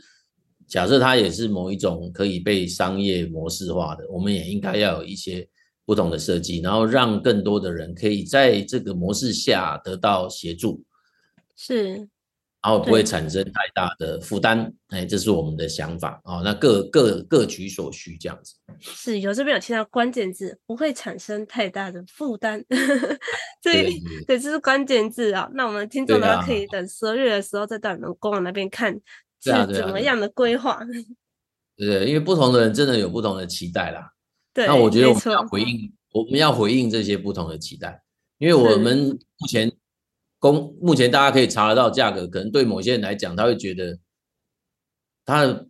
[0.65, 5.47] 假设它也是某一种可以被商业模式化的，我们也应该要有一些。
[5.87, 10.81] 不同的设计，然后让更多的人可以在这个模式下得到协助，
[11.55, 12.09] 是，
[12.65, 16.41] 然后不会产生太大的负担，哎，这是我们的想法啊、哦。
[16.43, 18.55] 那各各各取所需这样子。
[18.79, 22.65] 是，有这边有提到关键字，不会产生太大的负担，
[23.61, 23.91] 对
[24.25, 25.47] 对，这是关键字啊。
[25.53, 28.91] 那我们听众呢，可以等十二月的时候再到你们官网那边看
[29.43, 30.79] 是怎么样的规划。
[31.77, 34.11] 对， 对，因为不同的人真的有不同的期待啦。
[34.55, 38.01] 对那我觉得我们要回应，我们要回应这些不同的期待，
[38.39, 39.71] 因为我们目前
[40.53, 43.97] 公目前大家可以查得到价格，可能对某些人来讲，他会觉得
[45.25, 45.67] 他的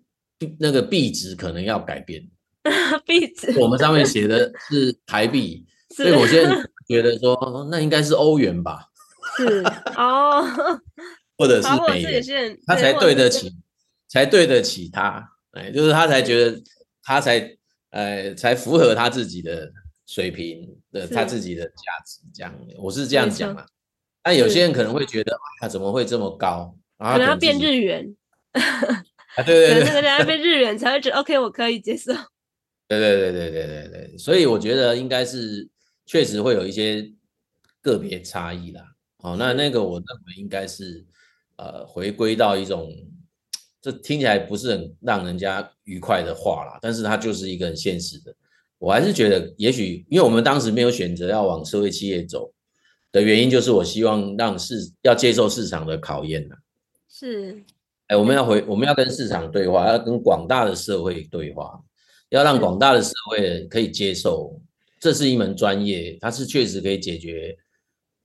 [0.59, 2.27] 那个币值可能要改变。
[3.05, 8.89] 币值，我们上面写的是台币， 所以某些人觉得说，那应该是欧元吧？
[9.37, 9.63] 是
[9.95, 10.43] 哦，
[11.37, 13.51] 或者是美元，他才对得起，
[14.07, 16.61] 才对得起他，哎，就是他才觉得
[17.03, 17.55] 他才。
[17.91, 19.71] 呃，才符合他自己的
[20.05, 21.73] 水平的，他自己的价
[22.05, 23.65] 值，这样，我是这样讲啊。
[24.25, 26.75] 但有些人可能会觉得，啊怎么会这么高？
[26.97, 28.15] 然后可能要变日元，
[28.53, 32.11] 啊，对对对，可能要变日元才会觉得 OK，我可以接受。
[32.89, 35.69] 对对对对对对对，所以我觉得应该是
[36.07, 37.13] 确实会有一些
[37.81, 38.81] 个别差异啦。
[39.19, 41.05] 哦，那那个我认为应该是
[41.57, 42.91] 呃，回归到一种。
[43.81, 48.35] 这听起来不是很让人家愉快的话啦，但是它就是一个很现实的。
[48.79, 52.51] 我还是觉得，也许因为我们当时没有选择要往社会企业走
[53.15, 56.55] 的原因，就是我希望让市要接受市场的考验呐。
[57.07, 57.63] 是，
[58.07, 61.79] 哎，我们要回，我们要跟市场对话，要跟广大的社会对话，
[62.27, 64.59] 要让广大的社会可以接受，
[64.99, 67.57] 这是一门专业，它是确实可以解决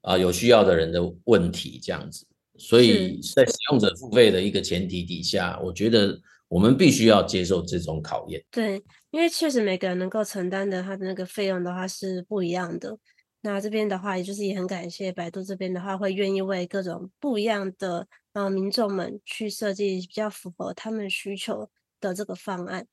[0.01, 2.27] 啊有需要的人的问题，这样子。
[2.59, 8.43] 所以在使用者付费的一个前提底下，我觉得我们必须要接受这种考验。
[8.51, 12.99] 对，因为确实每个人能够承担的他的那个费用的话是不一样的。
[13.43, 22.87] 那这边的话，也就是也很感谢百度这边的话，会愿意为各种不一样的呃民众们去设计比较符合他们需求的这个方案。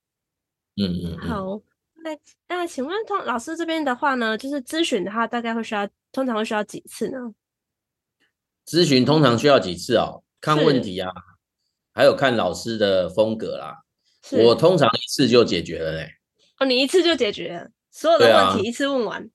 [0.77, 1.27] 嗯嗯，嗯。
[1.27, 1.62] 好，
[1.95, 7.17] 那那请问通老师这边的话呢，就是咨询的话，大概会需要通常会需要几次呢？
[8.65, 10.23] 咨询通常需要几次哦？
[10.39, 11.12] 看问题啊，
[11.93, 13.83] 还有看老师的风格啦。
[14.31, 16.10] 我通常一次就解决了嘞。
[16.60, 19.29] 哦，你一次就解决了所有的问题，一次问完。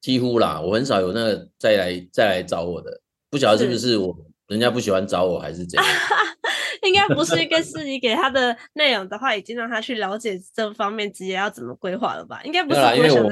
[0.00, 4.16] 啊，几乎啦，我很少有那个再来再来找我的，不晓得是不是我
[4.48, 5.86] 人家不喜欢找我，还是怎样？
[6.82, 12.40] 应该不是，应该是你给他的内容的话，已经让他去了解这方面职业要怎么规划了吧？
[12.44, 13.28] 应该不是，因为我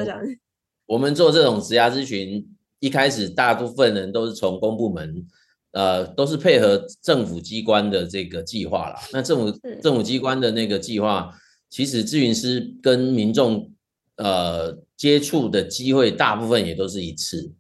[0.87, 2.47] 我们做这种职涯咨询。
[2.81, 5.27] 一开始，大部分人都是从公部门，
[5.73, 9.01] 呃，都是配合政府机关的这个计划啦。
[9.13, 11.29] 那政府政府机关的那个计划，
[11.69, 13.73] 其实咨询师跟民众
[14.15, 17.51] 呃接触的机会，大部分也都是一次，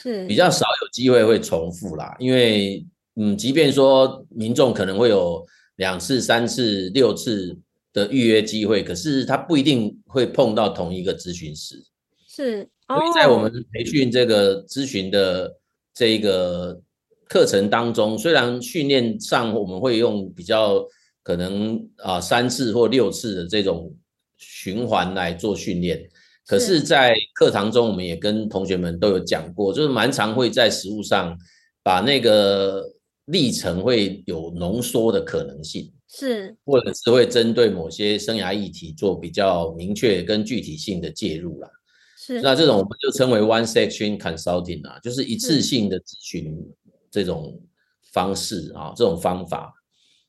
[0.00, 2.16] 是比较少有机会会重复啦。
[2.18, 5.44] 因为，嗯，即便说民众可能会有
[5.76, 7.58] 两次、三次、六次
[7.92, 11.84] 的预约机会，可是他不一定会碰到同一个咨询师。
[12.28, 12.68] 是。
[12.88, 15.52] 所以在我们培训这个咨询的
[15.92, 16.80] 这一个
[17.28, 20.86] 课程当中，虽然训练上我们会用比较
[21.24, 23.92] 可能啊三次或六次的这种
[24.36, 26.08] 循环来做训练，
[26.46, 31.36] 可是，在课堂中我们也跟同学们都有讲过，就是蛮常会在实务上
[31.82, 32.84] 把那个
[33.24, 41.68] 历程会有浓缩的可能性，是，或者是会针对某些生涯议题做比较明确跟具体性的介入啦。
[42.16, 42.40] 是。
[42.40, 46.56] 那这种我们就称为 one section consulting 啊，就是一次性的咨询
[47.10, 47.60] 这种
[48.12, 49.74] 方式啊，这种方法。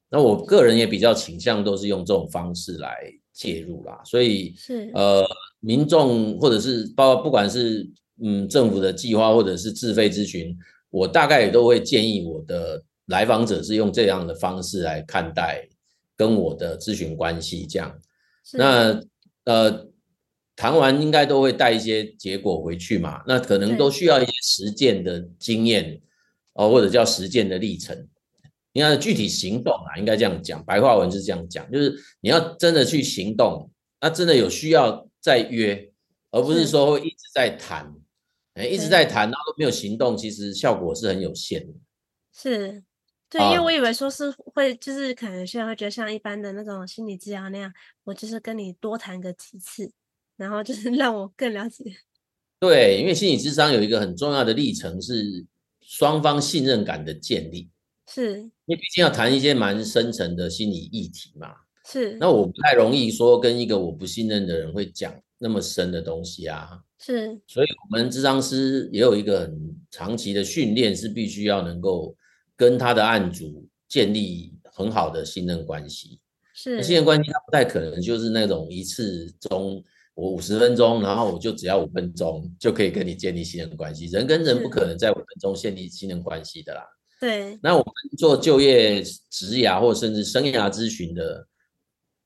[0.10, 4.90] 那我个人也比较倾向都是用这种方式来介入啦，所以是。
[4.96, 5.24] 呃，
[5.60, 7.90] 民众或者是包括不管是
[8.24, 10.58] 嗯政府的计划或者是自费咨询，
[10.90, 15.68] 我大概也都会建议我的来访者是用这样的方式来看待
[16.16, 18.00] 跟我的咨询关系，这样。
[18.54, 19.00] 那
[19.46, 19.88] 呃，
[20.56, 26.02] 谈完应该都会带一些结果回去嘛，那可能都需要一些实践的经验
[26.54, 28.08] 哦，或者叫实践的历程。
[28.74, 35.92] 你看具体行动啊，应该这样讲，白话文是这样讲，就是你要真的去行动，那真的有需要再约，
[36.32, 37.94] 而不是说会一直在谈，
[38.54, 41.74] 哎，一直在谈，然后都没有行动，其实效果是很有限的。
[42.34, 42.82] 是，
[43.30, 47.70] 对，因为我以为说是会，就是可能有些人会觉得像一般的那种心理治疗那样，
[48.06, 49.92] 我就是跟你多谈个几次，
[50.38, 51.84] 然后就是让我更了解。
[52.58, 55.46] 对，因为心理智商有一个很重要的历程是
[55.82, 57.70] 双方信任感的建立。
[58.08, 61.67] 是，因为毕竟要谈一些蛮深层的心理议题嘛。
[61.90, 66.80] 是，那我不太容易说跟一个我不信任的人会讲那么深的东西啊。
[67.00, 72.14] 是，所以我们咨商师也有一个很长期的训练，是必须要能够
[72.58, 76.20] 跟他的案主建立很好的信任关系。
[76.54, 79.82] 是，信任关系他不太可能就是那种一次中
[80.16, 84.08] 我五十分钟，然后我就只要五分钟就可以跟你建立信任关系。
[84.08, 86.82] 人跟人不可能在五分钟建立信任关系的啦。
[87.22, 91.48] 对，那我们做就业、职涯或甚至生涯咨询的，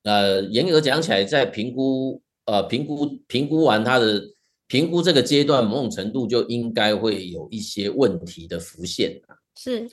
[0.04, 4.22] 呃，严格讲起来，在评估，呃，评估评估完他的
[4.68, 9.22] 评估这个阶段，某种程度就应该会有一些问题的浮现。
[9.56, 9.88] 是，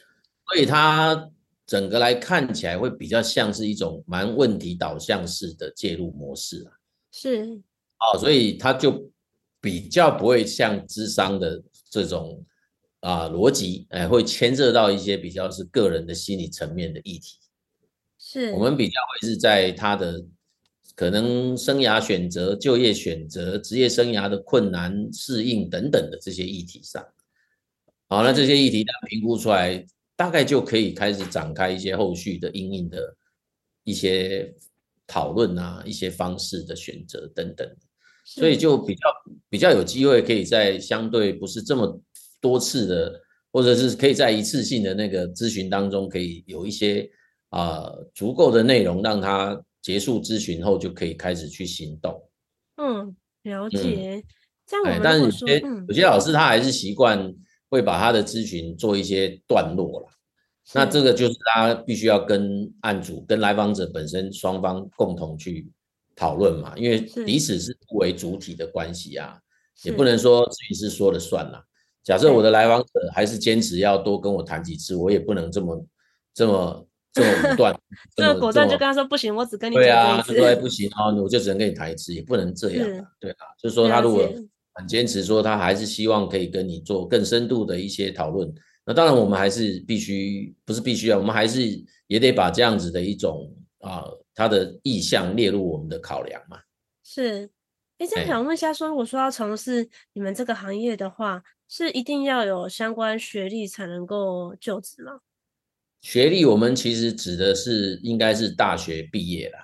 [0.46, 1.30] 所以它
[1.66, 6.72] 整个来看起来会比较像是一种蛮问题导向式的介入模式啊。
[7.12, 7.60] 是，
[7.98, 9.10] 哦，所以它就
[9.60, 12.44] 比较不会像智商的这种。
[13.00, 17.37] 啊，逻辑哎，会牵涉到一些比较是个人的心理层面的议题，
[18.30, 20.22] 是我们比较会是在他的
[20.94, 27.02] 可能生涯选择、就业选择、职业生涯的困难适应等等的这些议题上。
[28.06, 29.82] 好，那这些议题的评估出来，
[30.14, 33.16] 大概就可以开始展开一些后续的应应的
[33.82, 34.54] 一些
[35.06, 37.66] 讨论啊，一些方式的选择等等，
[38.26, 39.00] 所以就比较
[39.48, 41.98] 比较有机会可以在相对不是这么。
[42.40, 43.20] 多次的，
[43.50, 47.10] 或者是可以在一次性的那个咨询当中，可以有一些
[47.50, 52.22] 啊、呃、足够的内容，让他结束咨询后就可以开始去行动。
[52.76, 54.16] 嗯，了解。
[54.16, 54.24] 嗯、
[54.66, 57.34] 这样我们、哎，但是有些、嗯、有些老师他还是习惯
[57.68, 60.08] 会把他的咨询做一些段落了。
[60.74, 65.66] 那这个就是他必须要跟案主、跟来访者本身双方共同去
[66.14, 69.38] 讨论嘛，因为彼此是不为主体的关系啊，
[69.84, 71.64] 也不能说咨询师说了算啦。
[72.02, 75.86] 假设我的来访者还是坚持要多跟我谈几次，我也不能这么
[76.34, 76.87] 这么
[77.18, 77.80] 这么武断，
[78.16, 82.86] 这么果断就跟他说不行，我只跟你对啊，说哎不行啊，我就只能跟你谈一次，也不能这样，
[83.18, 84.28] 对啊，就是说他如果
[84.74, 88.48] 很坚持说他还是希望可以跟你做更深度的一些讨论，
[88.86, 91.60] 那当然我们还是必须不是必须啊，我们还是
[92.06, 94.04] 也得把这样子的一种啊
[94.34, 96.58] 他的意向列入我们的考量嘛。
[97.02, 97.50] 是，
[97.98, 101.42] 哎，这样想问一下，说如果说要从事你们这个行业的话。
[101.70, 105.20] 是一定要有相关学历才能够就职吗？
[106.00, 109.58] 学历我们其实指的是应该是大学毕业啦。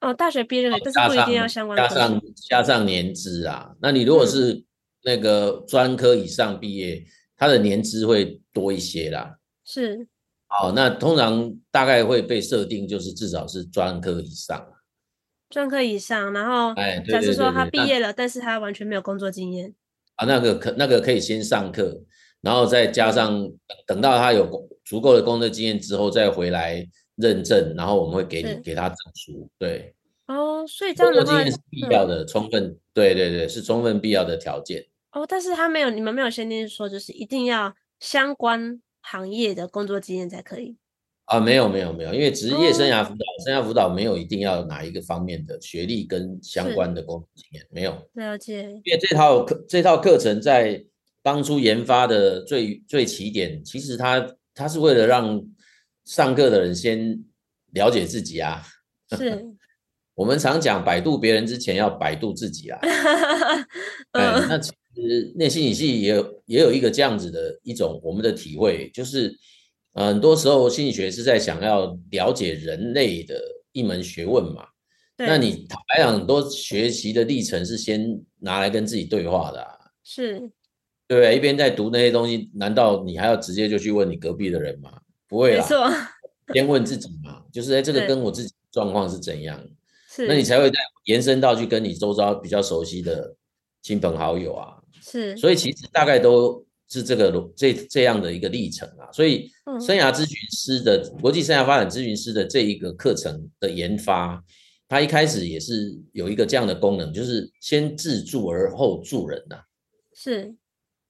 [0.00, 1.88] 哦，大学毕业了，但是不一定要相关的。
[1.88, 4.64] 加上加上年资啊，那你如果是
[5.02, 7.04] 那个专科以上毕业，
[7.36, 9.38] 他、嗯、的年资会多一些啦。
[9.64, 10.06] 是。
[10.48, 14.66] 哦，那通常大概会被设定就是至少是专科以上。
[15.50, 19.74] 专科以上，然后哎，假设说他毕业了，但是他完全没有工作经验。
[20.14, 22.02] 啊，那个可那个可以先上课，
[22.48, 23.46] 然后再加上
[23.86, 26.82] 等到他有足够的工作经验之后再回来
[27.16, 29.46] 认证，然后我们会给你给他证书。
[29.58, 29.94] 对，
[30.28, 34.86] 哦，所以这样的话，工作经验是必要的，嗯、充分对对对，是充分必要的条件。
[35.12, 40.78] 哦，但是他没有，你们没有限定说就是一定要相关行业的工作经验才可以。
[41.26, 47.94] 啊，没有没有没有，因为职业生涯辅导，哦、生涯辅导没有一定要哪一个方面的学历跟相关的工作经验，没有。
[48.14, 48.62] 了解。
[48.84, 50.82] 因为这套课这套课程在
[51.28, 55.44] 当初研发的最最起点，其实它它是为了让
[56.06, 57.22] 上课的人先
[57.72, 58.62] 了解自己啊。
[59.14, 59.44] 是。
[60.16, 62.80] 我们常讲百度别人之前要百度自己啊。
[64.16, 64.48] 嗯。
[64.48, 69.36] 那其实内心理系也有也有一个这样子的一种我们的体会，就是。
[69.94, 73.34] 很多时候心理学是在想要了解人类的
[73.72, 74.64] 一门学问嘛。
[75.16, 79.74] 那你坦白讲，很多学习的历程是先拿来跟自己对话的啊。
[80.04, 80.48] 是，
[81.08, 81.34] 对不对？
[81.36, 84.92] 一边在读那些东西，难道你还要直接就去问你隔壁的人吗？
[85.26, 85.90] 不会啦，没错。
[86.54, 89.60] 先问自己嘛， 就是哎，这个跟我自己状况是怎样？
[90.08, 93.34] 是，那你才会再延伸到去跟你周遭比较熟悉的
[93.82, 94.76] 亲朋好友啊。
[95.02, 96.64] 是，所以其实大概都。
[96.90, 104.42] 是这个这这样的一个历程啊，所以生涯咨询师的国际生涯发展咨询师的这一个课程的研发，
[104.88, 109.62] 它一开始也是有一个这样的功能，就是先自助而后助人呐、啊。
[110.14, 110.56] 是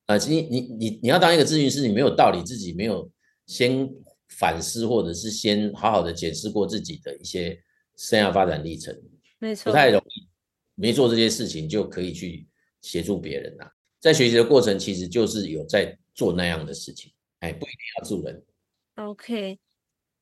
[0.09, 3.09] 啊，你你你你要当一个咨询师，你没有道理自己没有
[3.47, 3.87] 先
[4.31, 7.63] 反思，或者是先好好的检视过自己的一些
[7.95, 8.99] 生涯发展历程，
[9.39, 10.27] 没错，不太容易，
[10.77, 12.49] 没做这些事情就可以去
[12.81, 13.73] 协助别人呐、啊。
[14.01, 18.43] 在学习的过程，其实就是有在做那样的事情，哎，不一定要助人。
[18.95, 19.59] OK，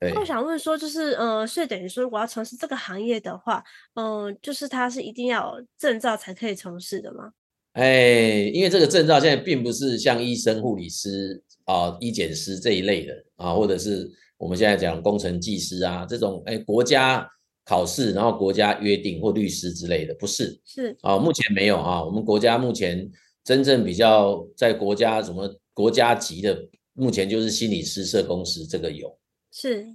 [0.01, 3.63] 那我想问说，就是呃，所以等于说，我要从事这个行业的话，
[3.95, 7.33] 嗯、呃，就是它是一定要证照才可以从事的吗？
[7.77, 17.27] 哎，因为这个证照现在并不是像医生、护理师啊、医检师这一类的啊，或者是我们现在讲工程技师啊这种，哎，国家
[17.65, 20.61] 考试，然后国家约定或律师之类的，不是？
[20.65, 23.11] 是啊，目前没有啊，我们国家目前。
[23.47, 29.17] 真正比较在国家什么国家级的，目前就是心理师、社工师这个有，
[29.53, 29.87] 是，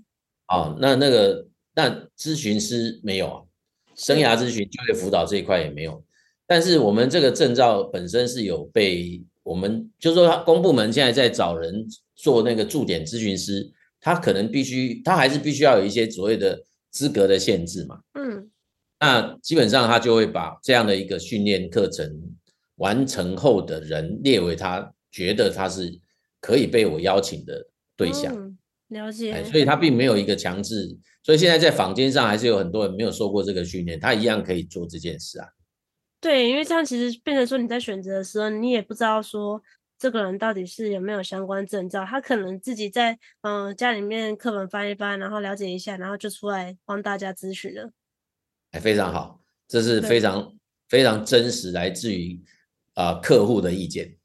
[0.46, 3.42] 啊，那那个那咨询师没有啊，
[3.94, 6.02] 生涯咨询、就业辅导这一块也没有，
[6.52, 13.72] 但是我们这个证照本身是有被我们，就是说公部门现在在找人做那个驻点咨询师，
[14.02, 18.52] 他可能必须，他还是必须要有一些所谓的资格的限制嘛，嗯，
[19.00, 22.12] 那基本上他就会把这样的一个训练课程。
[22.76, 26.00] 完成后的人列为他觉得他是
[26.40, 27.64] 可以被我邀请的
[27.96, 29.44] 对象，嗯、了解。
[29.46, 35.48] 所以他并没有一个强制，所以现在在坊间上还是有很多人没有受过这个训练，他一样可以做这件事啊。
[36.22, 39.62] 对，因为这样其实变成说你在选择的时候，你也不知道说
[39.98, 47.92] 这个人到底是有没有相关证照，他可能自己在嗯、呃、家里面课本翻一翻，然后了解一下，然后就出来帮大家咨询了。
[48.72, 50.56] 哎，非常好，这是非常
[50.88, 52.40] 非常真实，来自于。
[52.94, 54.18] 啊、呃，客户的意见，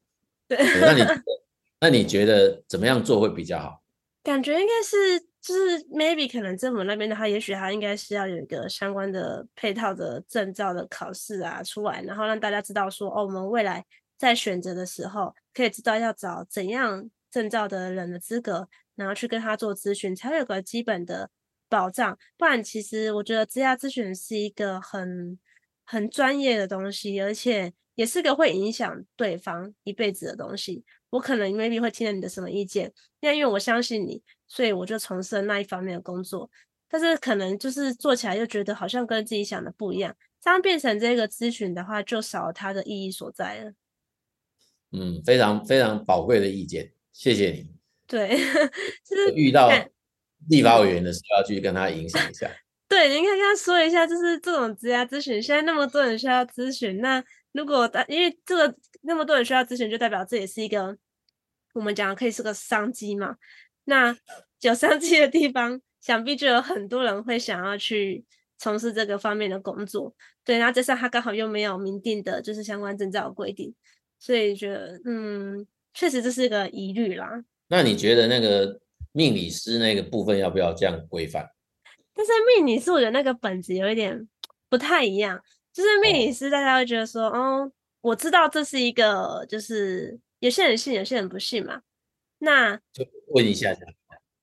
[0.45, 1.01] 对，那你
[1.79, 3.81] 那你觉得怎么样做会比较好？
[4.21, 13.85] 感觉应该是就是 maybe 可能政府那边的话，也许他应该是要有一个相关的配套的证照的考试啊出来，然后让大家知道说，哦，我们未来
[14.17, 21.29] 在选择的时候，可以知道要找怎样证照的人的资格，然后去跟他做咨询，才有个基本的
[21.69, 22.17] 保障。
[22.37, 25.39] 不然，其实我觉得职业咨询是一个很
[25.85, 27.73] 很专业的东西，而且。
[27.97, 30.85] 也是个会影响对方一辈子的东西。
[31.09, 32.91] 我可能 maybe 会听了你的什么意见，
[33.21, 36.49] 那因为我相信你，所以我就从事了那一方面的工作。
[36.89, 43.73] 但是可能就是做起来又觉得好像跟自己想的不一样，这样变成这个咨询的话，就少了它的意义所在了。
[44.91, 47.69] 嗯，非常非常宝贵的意见，谢谢你。
[48.05, 48.37] 对，
[49.03, 49.69] 就是遇到
[50.49, 52.49] 立法委员的时候，要去跟他影响一下。
[52.87, 57.23] 对，您可以跟他说一下，就是这种职涯咨询，现在那么多人需要咨询，那。
[57.53, 58.77] 如果因为这个
[59.07, 60.97] 那么多人需要咨询，就代表这也是一个
[61.73, 63.37] 我们讲的可以是个商机嘛。
[63.85, 64.15] 那
[64.61, 68.25] 有商机的地方，想必就有很多人会想要去
[68.57, 70.13] 从事这个方面的工作。
[70.43, 73.73] 对，然后加上他刚好又没有明定的就是相关证照的规定，
[74.19, 77.43] 所以觉得嗯，确实这是一个疑虑啦。
[77.69, 78.79] 那你觉得那个
[79.13, 81.49] 命理师那个部分要不要这样规范？
[82.13, 84.27] 但是命理师我觉得那个本质有一点
[84.69, 85.41] 不太一样。
[85.71, 87.71] 就是命理师，大家会觉得说，哦，
[88.01, 91.81] 我知道这是一个，就是有些人信，有些人不信嘛。
[92.39, 93.75] 那就问一下，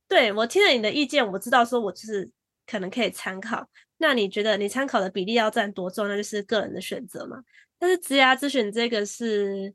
[0.09, 2.29] 对，我听了你的意见，我知道说我就是
[2.67, 3.69] 可能可以参考。
[3.99, 6.09] 那你觉得你参考的比例要占多重？
[6.09, 7.43] 那就是个人的选择嘛。
[7.79, 9.73] 但是职涯咨询这个是，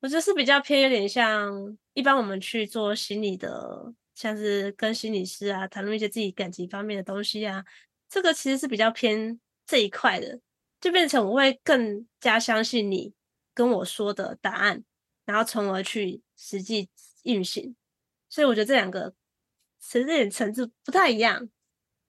[0.00, 7.64] 我觉得是比较偏有点像一般我们去做心理的，像是跟心理师啊谈论一些自己感情方面的东西啊，
[8.08, 10.38] 这个其实是比较偏这一块的。
[10.86, 13.12] 就变成我会更加相信你
[13.52, 14.84] 跟我说的答案，
[15.24, 16.88] 然后从而去实际
[17.24, 17.74] 运行。
[18.28, 19.12] 所以我觉得这两个
[19.80, 21.48] 其实这点层次不太一样。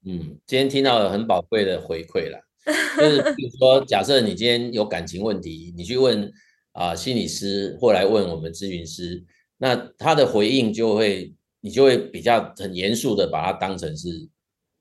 [0.06, 2.40] 嗯，今天听到了很宝贵的回馈了，
[3.02, 6.32] 就是比如说，假设你今天有感情问题，你去问
[6.74, 9.26] 啊、呃、心理师，或来问我们咨询师，
[9.58, 14.30] 那他的回应就会，你就会比较很严肃的把它当成是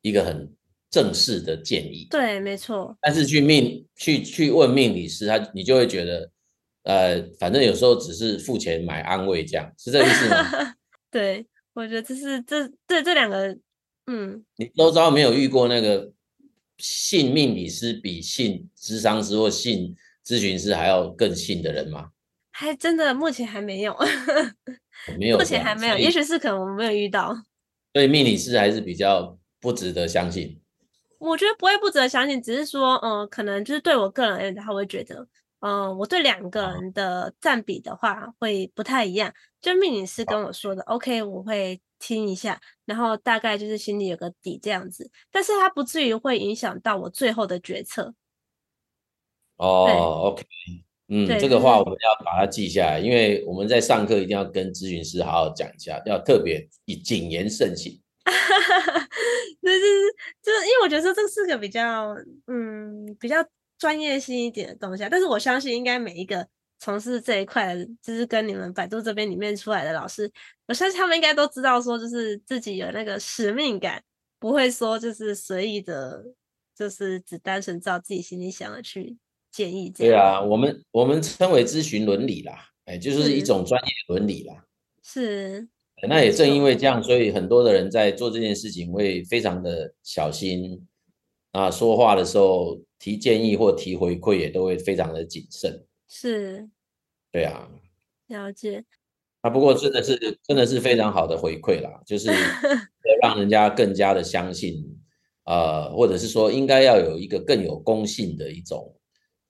[0.03, 0.55] 一个很。
[0.91, 2.97] 正式的建议，对，没错。
[3.01, 6.31] 但是去命去去问命理师，他你就会觉得，
[6.85, 10.75] 呃，反正有时候只是付钱买安慰，这样是这个意思吗？
[11.11, 13.57] 对，我觉得这是这这这两个，
[14.07, 16.13] 嗯，你周遭没有遇过那个
[16.79, 22.11] 信命理师比信智商师或信咨询师还要更信的人吗？
[22.53, 23.95] 还真的目前还没有，
[25.19, 27.35] 没有，目前还没有，也许是可能我们没有遇到。
[27.93, 30.59] 所以命理师还是比较不值得相信。
[31.19, 35.27] 我觉得不会不值得相信，只是说，嗯、呃，可能就是对我个人而言，他会觉得，
[35.61, 39.33] 嗯、呃，我对两个人的占比的话会不太一样。
[39.61, 48.15] 就命理师跟我说的，OK，我会听一下，然后大概就是心里有个底这样子，但是他不至于会影响到我最后的决策。
[49.57, 50.45] 哦，OK，
[51.09, 58.01] 嗯，这个话我们要把它记下来，因为我们在上课一定要跟咨询师好好讲一下，要特别以谨言慎行。
[59.63, 59.81] 就是
[60.43, 62.15] 就是因为我觉得说这是个比较
[62.47, 63.37] 嗯比较
[63.79, 66.47] 专业性一点的东西啊，但是我相信应该每一个
[66.79, 70.31] 从事这一块的，就是跟你们百度这边里面出来的老师，
[70.67, 74.03] 我相信他们应该都知道说，就是自己有那个使命感，
[74.39, 76.25] 不会说就是随意的，
[76.75, 79.17] 就是只单纯照自己心里想的去。
[79.53, 79.89] 建议。
[79.89, 84.67] 对啊，我们我们称为咨询伦理啦，哎，就是一种专业伦理啦。
[85.03, 85.67] 是。
[86.09, 90.87] 那也正因为这样，所以很多的人在做这件事情会非常的小心
[91.53, 95.85] 啊，说话的时候提建议或提回馈也都会非常的谨慎。
[96.09, 96.69] 是。
[97.33, 97.69] 对啊。
[98.29, 98.85] 了解。
[99.41, 102.31] 啊，不过真的是真的是非常好的回馈啦，就 是
[103.23, 104.85] 让人家更加的相信，
[105.45, 108.93] 呃，或者是说应该要有一个更有公信的一种。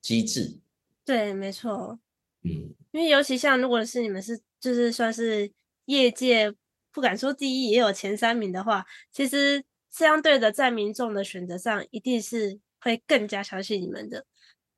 [0.02, 0.60] 机制，
[1.04, 1.98] 对，没错，
[2.44, 5.50] 嗯，因为尤其像如果是你们是就是算是
[5.86, 6.54] 业界
[6.92, 14.24] 不敢说第一，也有前三名的话，其实相对的在民众的选择上，一定是会更加相信你们的，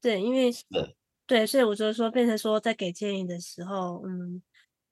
[0.01, 0.97] 对，因为对，
[1.27, 4.43] 对，所以我就说变成说在给建议的时候，嗯，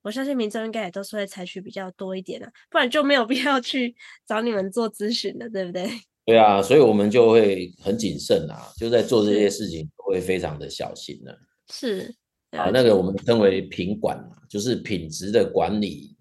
[0.02, 3.94] 我相信民众应该也都是会采取比较多一点的，不然就没有必要去
[4.26, 5.88] 找你们做咨询了，对不对？
[6.26, 11.32] 对啊，所以我们就会很谨慎啊，就在做这些事情会非常的小心呢。
[11.72, 12.14] 是
[12.50, 16.16] 啊，那个我们称为品管嘛，就是品质的管理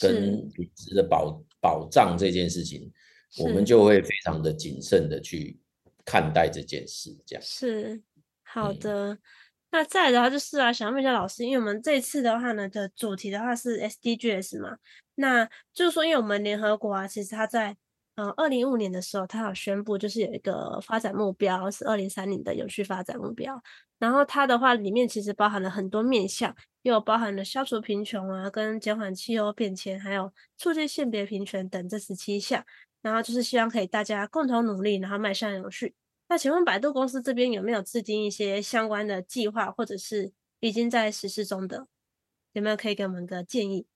[0.00, 2.90] 跟品质的保保障这件事情，
[3.38, 5.58] 我们就会非常的谨慎的去
[6.04, 7.16] 看待这件事。
[7.26, 8.02] 这样是
[8.42, 9.14] 好的。
[9.14, 9.18] 嗯、
[9.70, 14.76] 那再来的话就是啊，想问一下老师，因为我们这次的话呢的主题的话是 SDGs 嘛，
[15.16, 17.76] 那就是说，因为我们联合国啊，其实它在
[18.16, 23.62] 呃，二零一五年的时候，他有宣布，就是有一个发展目标是二零三零的有序发展目标。
[24.00, 32.64] 然后它的话里面其实包含了很多面向，又包含了消除贫穷啊，跟减缓气候变迁，还有促进性别平权等这十七项。
[33.00, 35.94] 然后就是希望可以大家共同努力，然后迈向永续。
[36.28, 41.86] 那请问百度公司这边有没有制定一些相关的计划，或者是已经在实施中的？
[42.54, 43.86] 有没有可以给我们个建议？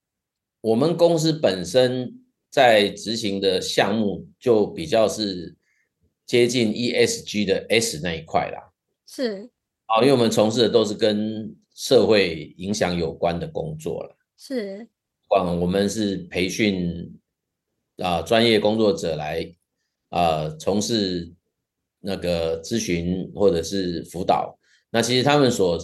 [0.60, 2.20] 我们公司本身。
[2.54, 5.56] 在执行的项目就比较是
[6.24, 8.70] 接近 ESG 的 S 那一块啦，
[9.08, 9.50] 是，
[9.94, 14.84] 好，因为我们从事的都是跟社会影响有关的工作了，是，
[15.28, 17.16] 管我们是培训
[17.98, 19.48] 啊专业工作者来
[20.08, 21.32] 啊从事
[22.00, 24.58] 那个咨询或者是辅导，
[24.90, 25.78] 那其实他们所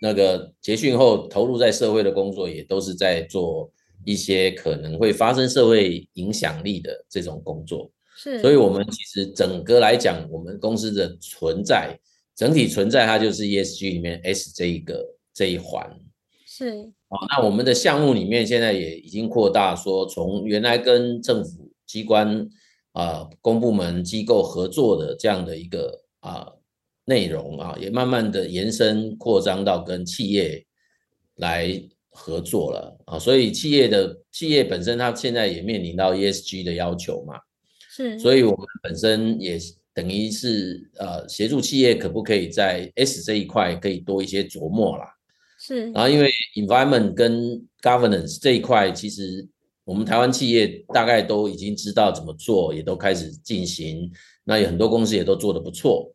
[0.00, 3.68] 那个结训后投入在社会的工作也都是在做。
[4.04, 11.98] 一些可能会发生社会影响力的这种工作，是，所以我们其实整个来讲，我们公司的存在，
[12.36, 15.98] 整体存在，它就是 ESG 里面 S 这一个这一环，
[16.46, 16.92] 是。
[17.08, 22.48] 哦，那我们的项目里面现在也已经扩大，说从原来跟政府机关
[22.92, 26.58] 啊、呃、公部门机构合作的这样的一个啊、呃、
[27.06, 30.64] 内容啊，也慢慢的延伸扩张到跟企业
[31.36, 31.82] 来。
[32.18, 37.38] 合作了啊，所以企业的企业本身，它现在也面临到 ESG 的要求嘛，
[37.90, 39.58] 是，所以我们本身也
[39.96, 45.06] 等于是呃协助企业可不可以在 S 这一块可以多一些琢磨啦，
[45.58, 49.48] 是，然后因为 Environment 跟 Governance 这一块，其实
[49.84, 54.12] 我们台湾企业大概都已经知道怎么做，也都开始进行，
[54.44, 56.12] 那有很多公司也都做得不错，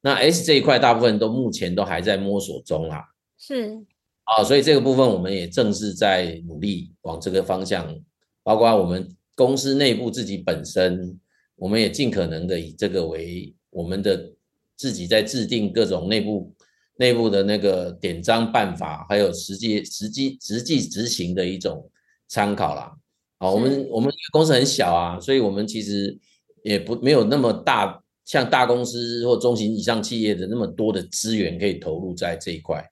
[0.00, 3.04] 那 S 这一块大部分都目前都还在摸索中啦，
[3.38, 3.78] 是。
[4.24, 7.96] 啊，所以这个部分我们也正是在努力往这个方向，
[8.42, 11.18] 包括我们公司内部自己本身，
[11.60, 14.32] 我们也尽可能的以这个为我们的
[14.76, 16.54] 自己在制定各种内部
[16.96, 21.90] 内部的那个典章办法，还有实际实际实际执行的一种
[22.28, 22.96] 参考啦。
[23.38, 26.18] 好，我们我们公司很小啊，所以我们其实
[26.64, 32.82] 也不没有那么大，像大公司或中型以上企业的那么多的资源可以投入在这一块。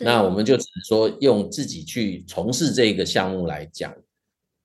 [0.00, 3.94] 那我们就只能说用自己去从事这个项目来讲，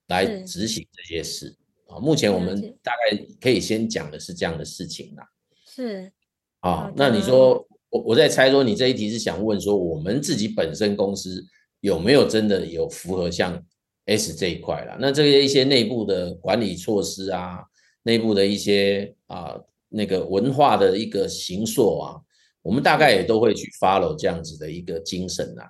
[0.08, 1.54] 来执行这些事
[1.88, 1.98] 啊。
[1.98, 5.24] 目前我们大概可以先讲的是这样的事情啦。
[5.66, 6.12] 是
[6.60, 11.44] 啊，那你说我我在猜说你这一题是想问说我们自己本身公司
[11.80, 13.62] 有没有真的有符合像
[14.06, 14.96] S 这一块啦？
[14.98, 17.60] 那这些一些内部的管理措施啊，
[18.02, 19.54] 内部的一些啊
[19.88, 22.16] 那个文化的一个形塑啊。
[22.62, 25.62] 我们大概也都会去 follow 这样子的一个精神呐，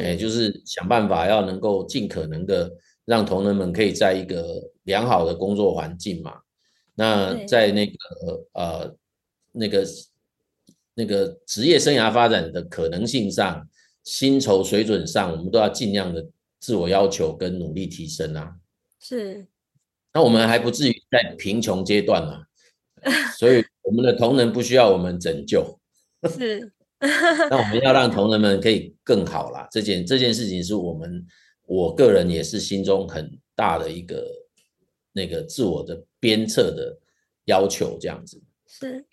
[0.00, 2.72] 哎，就是想办法要能够尽可能的
[3.04, 6.40] 让同仁们可以在一个良好的工作环境嘛。
[6.94, 7.94] 那在那个
[8.54, 8.96] 呃
[9.52, 9.86] 那个
[10.94, 13.68] 那个职业生涯发展的可能性上，
[14.02, 16.26] 薪酬水准上，我们都要尽量的
[16.58, 18.56] 自我要求跟努力提升啊。
[18.98, 19.46] 是。
[20.14, 22.46] 那我们还不至于在贫穷阶段嘛，
[23.38, 25.78] 所以我们的同仁不需要我们拯救。
[26.30, 26.72] 是，
[27.50, 29.68] 那我们要让同仁们可以更好啦。
[29.70, 31.26] 这件这件事情是我们
[31.66, 34.26] 我个人也是心中很大的一个
[35.16, 37.00] 那个自我的鞭策的
[37.46, 38.38] 要求，这样子。
[38.66, 39.04] 是，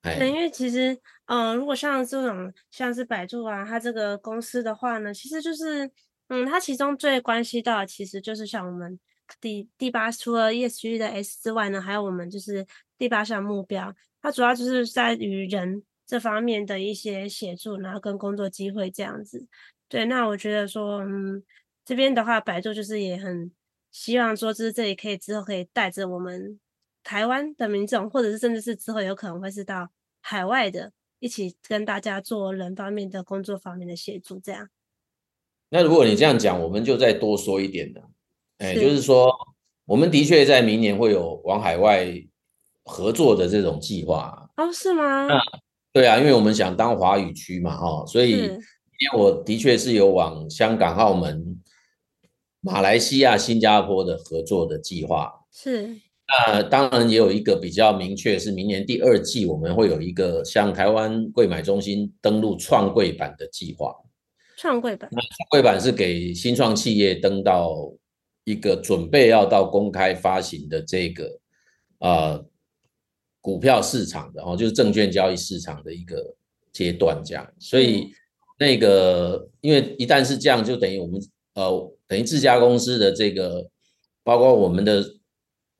[0.00, 0.94] 对，因为其实，
[1.26, 5.90] 嗯、呃，如果像这种像是百度啊，它这个公司的话呢，其实就是，
[6.28, 8.96] 嗯，它其中最关系到的其实就是像我们
[9.40, 12.64] 第第八，除了 ESG 的 S 之外呢，还有我们就是
[12.96, 13.92] 第八项目标，
[14.22, 15.82] 它主要就是在于人。
[16.06, 19.46] 这方面的一些协助，然后跟工作机会这样子，
[19.88, 21.40] 对，那我觉得说，嗯，
[21.84, 23.48] 这边的话，百度就是也很
[23.90, 26.58] 希望说，就是这里可以之后可以带着我们
[27.02, 29.88] 台湾的民众，或者是甚至是之后有可能会是到
[30.20, 34.68] 海外的，一起跟大家做人方面的工作方面的协助，这样。
[35.70, 38.02] 那如果你这样讲，我们就再多说一点了，
[38.58, 39.30] 哎，就是说，
[39.84, 42.06] 我们的确在明年会有往海外
[42.84, 44.50] 合作的这种计划。
[44.56, 45.28] 哦，是吗？
[45.92, 51.60] 对啊，因为我们想当华语区嘛，哈，所以因为我的确是有往香港、澳门、
[52.60, 55.32] 马来西亚、新加坡的合作的计划。
[55.52, 55.96] 是，
[56.26, 63.94] 那当然也有一个比较明确，是明年第二季我们会有一个像台湾柜买中心登录创柜版的计划。
[64.56, 67.92] 创柜版，那创柜板是给新创企业登到
[68.44, 71.40] 一个准备要到公开发行的这个
[71.98, 72.10] 啊。
[72.10, 72.46] 呃
[73.42, 76.36] 股票市场的哦，就是证券交易市场的一个
[76.74, 77.50] 阶段，这样。
[77.58, 78.12] 所以
[78.58, 81.18] 那个，因为一旦是这样，就等于我们
[81.54, 83.70] 呃，等于自家公司的这个，
[84.24, 85.00] 包括我们的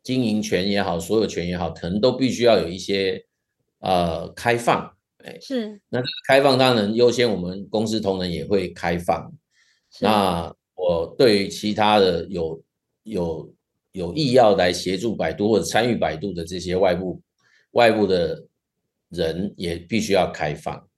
[0.04, 3.26] 经营权也好，所有权也好，可能都必须要有一些
[3.80, 4.96] 呃开放。
[5.24, 5.80] 哎，是。
[5.88, 9.32] 那开放当然优先，我们公司同仁也会开放。
[9.98, 12.62] 那我对于其他的有
[13.02, 13.52] 有
[13.90, 17.20] 有意要来协助百度或者参与百度的这些外部。
[17.72, 18.46] 外部的
[19.10, 20.88] 人也必须要开放，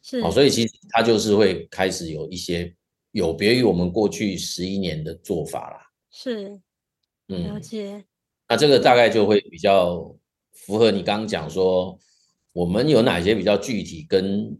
[0.00, 2.72] 是，所以其实它就是会开始有一些
[3.12, 5.90] 有别于我们过去十一年的做法啦。
[6.10, 6.60] 是，
[7.26, 7.96] 了解。
[7.96, 8.04] 嗯，
[8.48, 10.16] 那这个大概就会比较
[10.52, 11.98] 符合你刚刚讲说，
[12.52, 14.58] 我们有哪些比较具体跟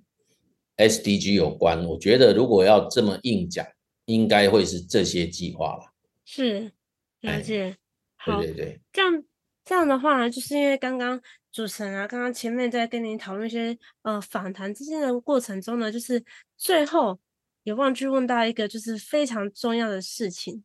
[0.76, 1.84] SDG 有关？
[1.86, 3.66] 我觉得如果要这么硬讲，
[4.04, 5.92] 应该会是这些计划了。
[6.24, 6.72] 是，
[7.20, 7.76] 了解。
[8.24, 9.24] 对对对，这样
[9.64, 11.20] 这样的话呢，就是因为刚刚。
[11.52, 16.24] 主持人啊，刚刚前面在跟您讨论一些呃访谈之间的过程中呢，就是
[16.56, 17.18] 最后
[17.62, 20.64] 也忘记问到一个就是非常重要的事情，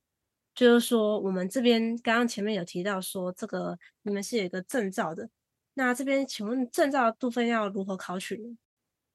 [0.54, 5.30] 就是说我们这边刚刚前面有提到说这个你们是有一个证照的，
[5.74, 8.56] 那这边请问证照的部分要如何考取呢？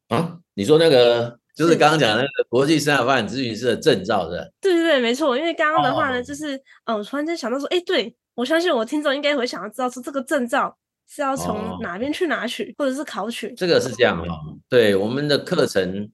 [0.08, 4.44] 啊，你说那个就是刚刚讲的那个国际生涯发展咨询师的证照是吧？
[4.60, 10.76] 对对对，没错，因为刚刚的话呢，哦、就是嗯、呃，我突然间想到说，哎，对，我相信我听众应该会想要知道说这个证照。
[11.12, 13.52] 是要从哪边去拿取，哦、或者是考取？
[13.54, 14.56] 这个是这样哦。
[14.68, 16.08] 对，我们的课程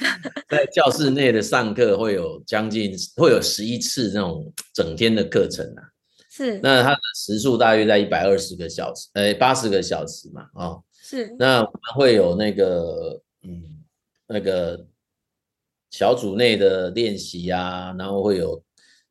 [0.48, 5.82] 在教室内的上课会有将近会有十一次那种整天的课程啊。
[6.30, 6.60] 是。
[6.62, 10.82] 那它的时数大约在一百二十个小时，呃，八十个小时嘛，哦。
[11.02, 11.34] 是。
[11.38, 13.62] 那我们会有那个，嗯，
[14.26, 14.86] 那个
[15.90, 18.62] 小组内的练习啊，然后会有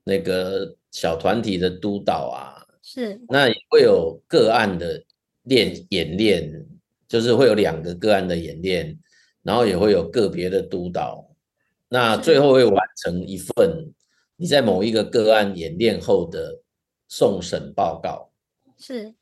[0.03, 2.63] 那个小团体的督导啊。
[2.83, 5.03] 是，那也会有个案的
[5.43, 6.65] 练演练，
[7.05, 8.97] 就是会有两个个案的演练，
[9.47, 11.25] 然后也会有个别的督导，
[11.87, 13.93] 那最后会完成一份
[14.35, 16.59] 你在某一个个案演练后的
[17.07, 18.29] 送审报告。
[18.77, 19.15] 是，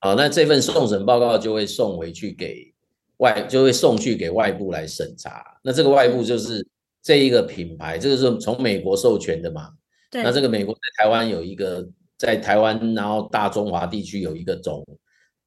[0.00, 2.74] 好，那这份送审报告就会送回去给
[3.18, 5.44] 外，就会送去给外部来审查。
[5.62, 6.66] 那这个外部就是
[7.00, 9.70] 这一个品牌，这个是从美国授权的嘛？
[10.10, 10.22] 对。
[10.24, 11.88] 那这个美国在台湾有一个。
[12.20, 14.84] 在台湾，然后大中华地区有一个总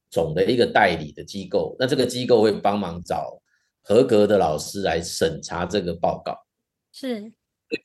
[0.10, 3.40] 总的一个代理的机构，那这个机构会帮忙找
[3.84, 6.36] 合格的老师来审查这个报告，
[6.92, 7.32] 是，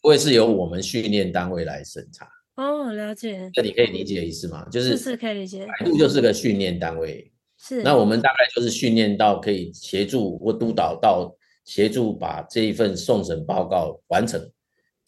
[0.01, 2.27] 不会是由我们训练单位来审查。
[2.55, 3.51] 哦，了解。
[3.53, 4.67] 这你可以理解意思吗？
[4.71, 5.67] 就是是可以理解。
[5.67, 7.83] 百度就是个训练单位，是。
[7.83, 11.35] 那我们大概就是训练到可以协助或督导到
[11.65, 14.51] 协助把这一份送审报告完成，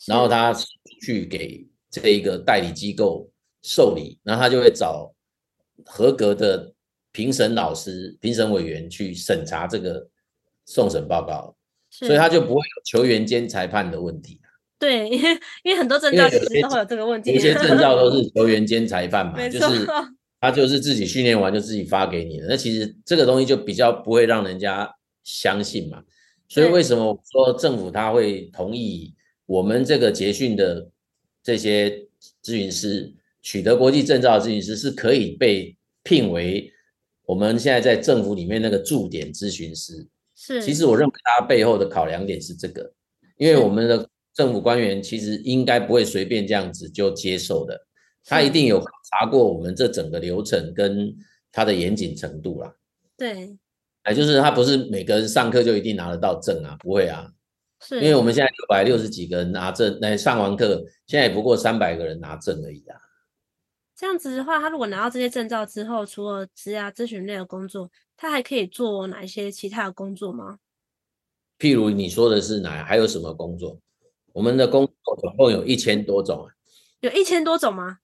[0.07, 0.55] 然后他
[1.03, 3.31] 去给这一个代理机构。
[3.63, 5.15] 受理，然后他就会找
[5.85, 6.73] 合格的
[7.13, 10.09] 评审老师、评审委员去审查这个
[10.71, 11.57] 送审报告，
[11.91, 14.41] 所以他就不会有球员兼裁判的问题。
[14.79, 15.31] 对，因为
[15.65, 19.85] 因为很多证照其实都会有这个问题，有些证照都是球员兼裁判嘛， 就是
[20.41, 22.47] 他就是自己训练完就自己发给你的。
[22.49, 24.89] 那其实这个东西就比较不会让人家
[25.25, 26.05] 相信嘛。
[26.49, 29.13] 所以为什么我说政府他会同意
[29.47, 30.89] 我们这个捷训的
[31.43, 31.91] 这些
[32.43, 33.13] 咨询师
[33.43, 36.73] 取得国际证照的咨询师是可以被聘为
[37.27, 40.07] 我们现在在政府里面那个驻点咨询师？
[40.41, 42.91] 是，其实我认为他背后的考量点是这个，
[43.37, 44.09] 因为我们的。
[44.33, 47.79] 政府官员其实应该不会随便这样子就接受的，
[48.25, 48.81] 他一定有
[49.11, 51.13] 查过我们这整个流程跟
[51.51, 52.73] 他的严谨程度啦。
[53.19, 53.59] 对，
[54.05, 57.29] 哎，就是他不是每个人上课就一定拿得到证啊，不会啊。
[57.81, 62.97] 是，因为我们现在六百六十几个人拿证，那上完课现在也不过三百个人拿证而已啊。
[63.97, 67.91] 这样子的话，他如果拿到这些证照之后，除了职涯咨询类的工作，
[68.21, 70.59] 他还可以做哪一些其他的工作吗？
[71.59, 72.85] 譬如你说的是哪？
[72.85, 73.81] 还有什么工作？
[74.35, 76.53] 我们的工作总共有一千多种啊，
[77.01, 78.01] 有一千多种吗？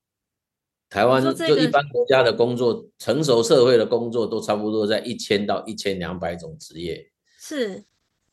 [0.88, 7.12] 台湾就一般国家的工作，成熟社会的工作都差不多在一千到一千两百种职业。
[7.38, 7.84] 是，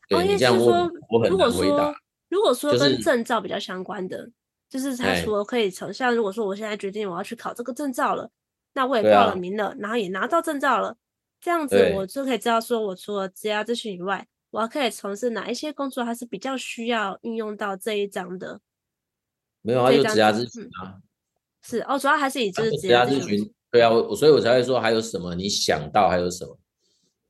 [0.08, 1.94] 对，你这样问，我很难回答。
[2.30, 4.30] 如果说跟证照比较相关的，
[4.70, 8.30] 就是他除了可以成，像如果说我现在决定我要去考这个证照了，
[8.72, 10.96] 那我也报了名了，然后也拿到证照了，
[11.44, 14.26] 这样子我就可以知道说，我除了职业咨询以外。
[14.50, 18.60] 我还可以从事哪一些工作，还是比较需要运用到这一章的？
[19.62, 21.02] 没有啊，就职业咨询啊。
[21.60, 23.52] 是哦，主要还是以就是职业咨询。
[23.72, 25.34] 对啊，我所以，我才会说还有什么？
[25.34, 26.56] 你想到还有什么？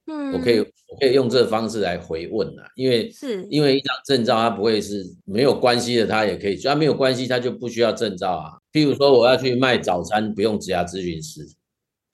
[0.06, 8.58] 嗯，我可以我可以用这个方式来回问啊，因为是因为一张证照它不会是没有关系的，它也可以，只要没有关系，它就不需要证照啊。
[8.70, 11.40] 譬如说，我要去卖早餐，不用职涯咨询师，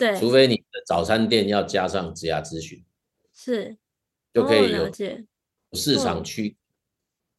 [0.01, 2.83] 对，除非你的早餐店要加上职涯咨询，
[3.33, 3.77] 是。
[4.33, 4.89] 就可以有
[5.73, 6.57] 市场区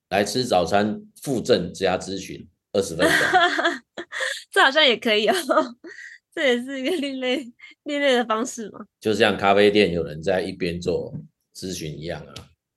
[0.10, 3.18] 来吃早餐附赠职涯咨询二十分钟，
[4.52, 5.34] 这好像也可以哦，
[6.36, 7.50] 这也是一个另类
[7.84, 8.86] 另类的方式嘛。
[9.00, 11.14] 就像咖啡店有人在一边做
[11.56, 12.34] 咨询一样啊。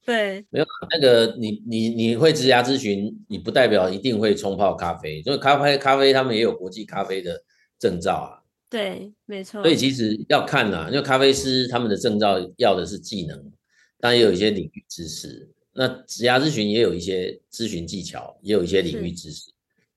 [0.07, 7.43] 对，没有那个你你你会职涯咨询，你不代表一定会冲泡咖啡，因为咖啡咖啡他们也有国际咖啡的
[7.81, 8.44] 证照啊。
[8.75, 9.63] 对，没错。
[9.63, 13.53] 所以其实要看啦，因为咖啡师他们的证照要的是技能。
[14.01, 19.51] 但也有一些领域知识，那职涯咨询也有一些咨询技巧，也有一些领域知识，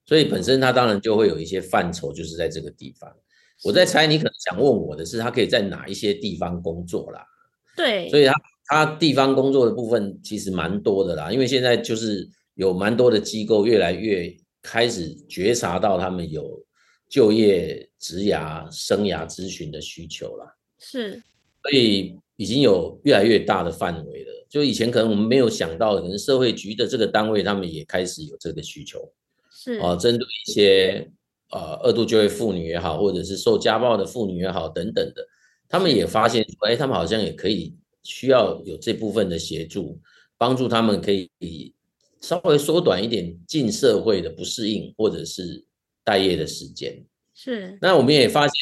[0.06, 3.14] 所以本身它当然就会有一些范畴，就是在这个地方。
[3.66, 7.26] 我在猜你可能想问我的是，他可以在哪一些地方工作啦？
[7.76, 8.34] 对，所以他
[8.68, 16.64] 他地方工作的部分其实蛮多的啦，因为现在就是有蛮多的机构越来越开始觉察到他们有
[17.10, 20.56] 就业、职涯、生涯咨询的需求啦。
[20.78, 21.22] 是，
[21.62, 22.20] 所以。
[22.40, 29.12] 已经有越来越大的范围了，就以前可能我们没有想到，可能社会局的这个单位他们也开始有这个需求，
[29.50, 31.12] 是啊，针对一些
[31.50, 35.28] 呃二度就业妇女也好，或者是受家暴的妇女也好等等的，
[35.68, 40.00] 他们也发现说，哎，他们好像也可以需要有这部分的协助，
[40.38, 41.74] 帮助他们可以
[42.22, 45.66] 稍微缩短一点进社会的不适应或者是
[46.08, 47.06] 待业的时间。
[47.36, 48.56] 是，那我们也发现，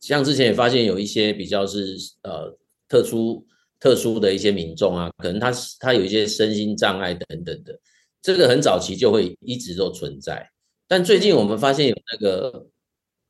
[0.00, 2.58] 像之前也发现有一些比较是呃。
[2.88, 3.46] 特殊
[3.80, 7.80] 特殊的一些民众啊，可能他他有一些身心障碍等等的，
[8.20, 10.46] 这个很早期就会一直都存在。
[10.86, 12.66] 但最近我们发现有那个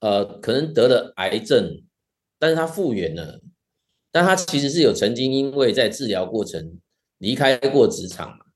[0.01, 1.85] 呃，可能得了癌症，
[2.41, 3.41] 但是他复原了，
[4.11, 6.81] 但他其实是有曾经因为在治疗过程
[7.19, 8.47] 离开过职场嘛。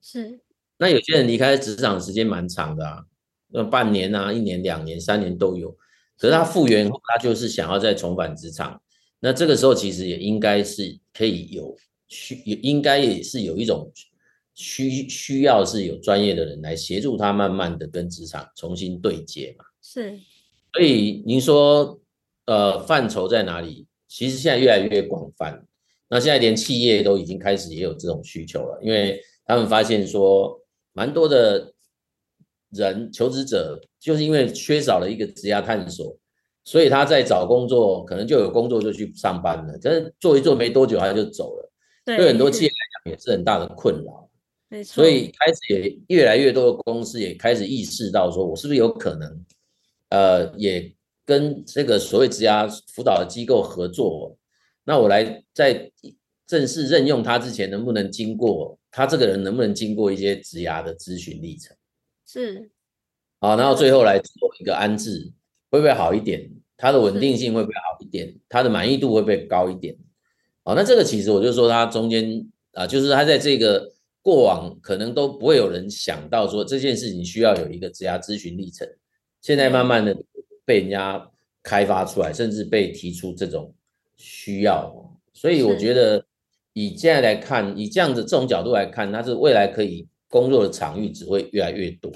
[0.00, 0.40] 是。
[0.78, 3.04] 那有些人离开职场时间蛮长的啊，
[3.54, 5.70] 那半年啊、一年、两年、三年都有。
[6.18, 8.80] 可是他复原后，他就是想要再重返职场。
[9.20, 11.74] 那这个时候其实也应该是可以有
[12.08, 13.90] 需，也应该也是有一种
[14.54, 19.64] 需需要是有专业的人来协助他，慢慢的跟职场重新对接嘛。
[19.82, 20.18] 是，
[20.72, 22.00] 所以您说，
[22.46, 23.86] 呃，范畴在哪里？
[24.08, 25.64] 其实现在越来越广泛。
[26.08, 30.60] 那现在连企业都已经开始也有这种需求了，因为他们发现说，
[30.92, 31.73] 蛮多的
[32.74, 36.16] 人求职者就是因为缺少了一个职涯探索。
[36.66, 41.70] 所以他在找工作，可能就有工作就去上班了，但是做一做没多久他就走了，
[42.06, 44.30] 对，对很多企业来讲也是很大的困扰。
[44.82, 49.44] 所以开始也越来越多的公司也开始意识到，说我是不是有可能，
[50.08, 50.90] 呃，也
[51.26, 54.34] 跟这个所谓职涯辅导的机构合作，
[54.84, 55.92] 那我来在
[56.46, 61.76] 正式任用他之前，能不能经过他这个人能不能经过一些职涯的咨询历程？
[62.34, 62.70] 是。
[63.40, 65.32] 好，然后最后来做一个安置。
[65.70, 66.48] 会不会好一点？
[66.76, 68.32] 它的稳定性会不会好一点？
[68.48, 69.96] 它的满意度会不会高一点？
[70.62, 78.88] 好，那这个其实我就说，它中间啊，就是它在这个过往可能都不会有人想到说这件事情需要有一个职涯咨询历程，
[79.40, 80.16] 现在慢慢的
[80.64, 81.28] 被人家
[81.60, 83.74] 开发出来，甚至被提出这种
[84.16, 84.94] 需要，
[85.32, 86.24] 所以我觉得
[86.72, 92.12] 以现在来看，以这样子这种角度来看，它是未来可以工作的场域只会越来越多。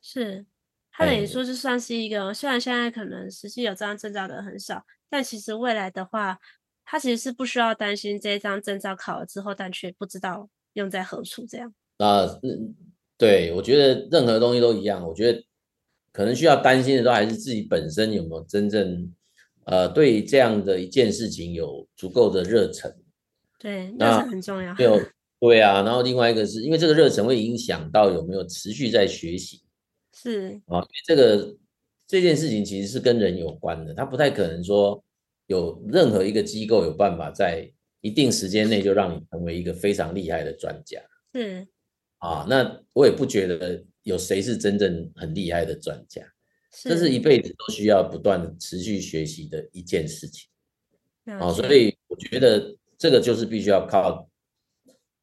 [0.00, 0.44] 是，
[0.90, 6.38] 他等于说就算是一个，虽然现在可能实际有这张证照的人很少，但其实未来的话。
[6.84, 11.72] 他其实是不需要担心这一张证照考了之后，但却不知道用在何处这样。
[11.98, 12.26] 啊，
[13.16, 15.06] 对，我觉得任何东西都一样。
[15.06, 15.42] 我觉得
[16.12, 19.10] 可能需要担心的都还是自己本身有没有真正
[19.64, 22.92] 呃对这样的一件事情有足够的热忱。
[23.60, 24.74] 对，那是很重要。
[24.74, 25.00] 没有，
[25.42, 25.82] 对啊。
[25.82, 29.60] 然后另外一个是因为这个热忱会影响到有没有持续在学习。
[30.14, 31.56] 是啊，这个
[32.06, 35.04] 这件事情其实是跟人有关的，他不太可能说。
[35.48, 37.70] 有任何一个机构有办法在
[38.00, 40.98] 一定时间内就让你成为一个非常厉害的专家？
[41.34, 41.66] 是
[42.18, 46.22] 啊，那我也不觉得有谁是真正很厉害的专家，
[46.72, 50.48] 是这是一辈子都需要不断的持续学习的一件事情。
[51.24, 54.26] 啊，所以我觉得这个就是必须要靠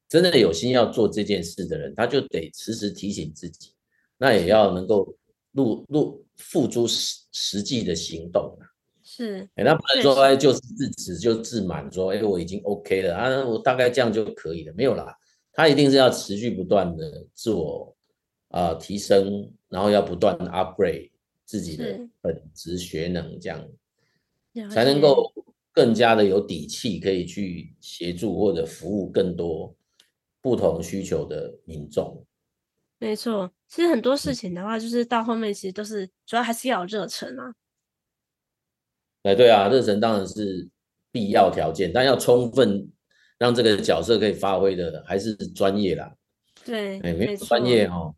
[0.10, 3.72] 真的有心要做这件事的人，他就得时时提醒自己，
[4.18, 5.16] 那也要能够
[5.51, 8.57] 入入付诸实实际的行动。
[9.03, 15.16] 是，哎，那不能说哎，就是自持就自满，说哎，我已经 OK 了啊，我大概这样就可以了，没有啦，
[15.53, 17.95] 他一定是要持续不断的自我
[18.49, 21.10] 啊、呃、提升，然后要不断的 upgrade
[21.45, 23.68] 自己的本职学能，这样
[24.72, 25.32] 才能够
[25.72, 29.76] 更加的有底气，可以去协助或者服务更多
[30.42, 32.26] 不同需求的民众。
[32.98, 37.54] 没错，其实很多事情的话，就是到后面其实都是主要还是要有热忱啊。
[39.24, 40.68] 哎，对啊，热忱当然是
[41.12, 42.90] 必要条件，但要充分
[43.38, 46.14] 让这个角色可以发挥的，还是专业啦。
[46.66, 48.14] 对，哎，没有专业哦，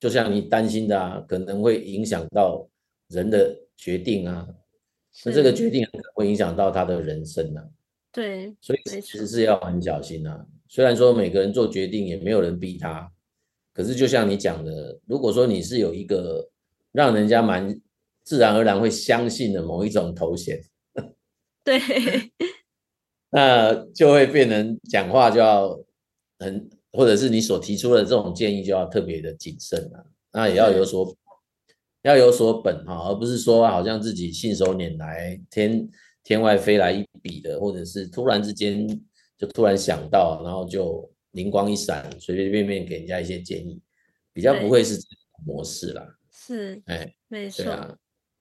[0.00, 2.68] 就像你担心的啊，可能会影响到
[3.08, 4.48] 人的决定啊，
[5.24, 7.64] 那这个决定会影响到他的人生啊。
[8.10, 10.44] 对，所以其实是要很小心啊。
[10.68, 13.10] 虽然说每个人做决定也没有人逼他，
[13.72, 16.48] 可是就像你讲的，如果说你是有一个
[16.92, 17.80] 让人家蛮。
[18.24, 20.62] 自然而然会相信的某一种头衔，
[21.64, 21.80] 对，
[23.30, 25.80] 那就会变成讲话就要
[26.38, 30.04] 很，或者是你所提出的这种建议就要特别的谨慎了。
[30.30, 31.16] 那也要有所
[32.02, 35.88] 要有所本哈，而不是说好像自己信手拈来，天
[36.22, 38.86] 天外飞来一笔的，或者是突然之间
[39.38, 43.80] 就突然想到，然后就灵光一闪，随随便便给人家一些建议，
[44.32, 44.98] 比较不会是
[45.46, 46.04] 模式啦。
[46.30, 47.98] 是，哎，没错。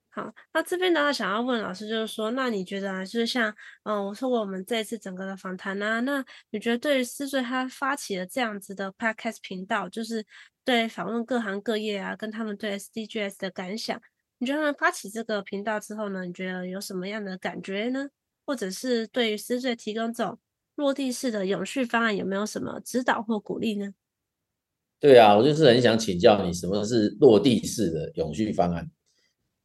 [0.09, 10.25] 好，那这边的话，想要问老师，就是说，那你觉得啊，就是像，嗯，我说过我们这一次整个的访谈啊，那你觉得对于思缀他发起了这样子的 podcast 频道，就是
[10.65, 14.01] 对访问各行各业啊，跟他们对 SDGs 的感想，
[14.39, 18.09] 你觉得他们发起这个频道之后呢，你觉得有什么样的感觉呢？
[18.43, 20.39] 或者是对于思缀提供这种
[20.77, 23.93] 落地式的永续方案，有没有什么指导或鼓励呢？
[24.99, 28.89] 对啊，我就是很想请教你，什么是落地式的永续方案？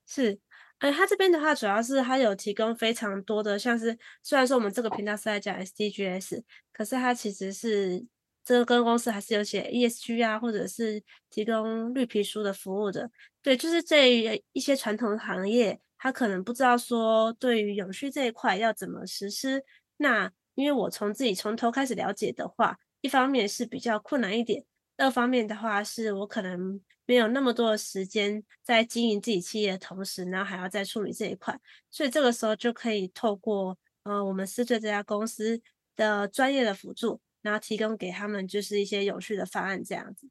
[0.06, 0.38] 是，
[0.80, 6.42] 呃，他这边的话，主要是他有提供非常多的，像是虽然说我们这个频道是在讲 SDGs，
[6.72, 8.04] 可是它其实是
[8.44, 13.10] 这个跟公司还是有写 ESG 啊，或者是提供绿皮书的服务的。
[13.42, 19.64] 对，就是这一些传统行业，他可能不知道说对于永续这一块要怎么实施。
[19.96, 20.30] 那
[20.62, 24.64] 因为我从自己从头开始了解的话，一方面是比较困难一点，
[24.96, 26.80] 二方面的话是我可能。
[27.04, 31.60] 没有那么多的时间在经营自己企业的同时，然后还要再处理这一块，
[31.90, 35.60] 所以这个时候就可以透过呃我们思缀这家公司
[35.96, 40.28] 的专业的辅助，然后提供给他们就是一些有序的方案这样子。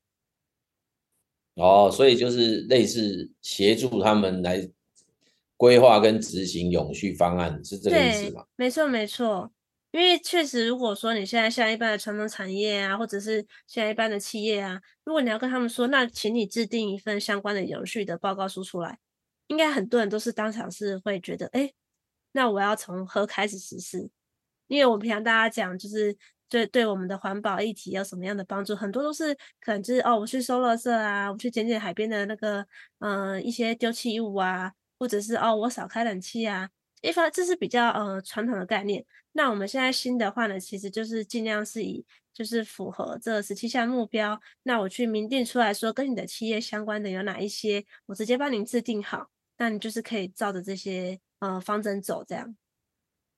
[1.55, 4.67] 哦，所以就是类似协助他们来
[5.57, 8.45] 规划跟执行永续方案，是这个意思吗？
[8.55, 9.51] 没错，没错。
[9.91, 18.97] 因为确实，如果说你现在像一般的传统产业啊，或者是像一般的企业啊，如果你要跟他们说，那请你制定一份相关的有序的报告书出来，
[19.47, 21.73] 应该很多人都是当场是会觉得，哎，
[22.31, 24.09] 那我要从何开始实施？
[24.67, 26.17] 因为我们平常大家讲，就是
[26.47, 32.65] 对对我们的环保议题有什么样的帮助，很多都是可能就是哦，我去收垃圾啊，我去捡捡海边的那个
[32.99, 36.69] 嗯、一些丢弃物啊，或者是哦我少开冷气啊。
[37.01, 52.55] 一方这是比较呃传统的概念，那我们现在新的话呢，其实就是尽量是以就是符合这十七项目标，那我去明定出来说跟你的企业相关的有哪一些，我直接帮您制定好，那你就是可以照着这些呃方针走这样。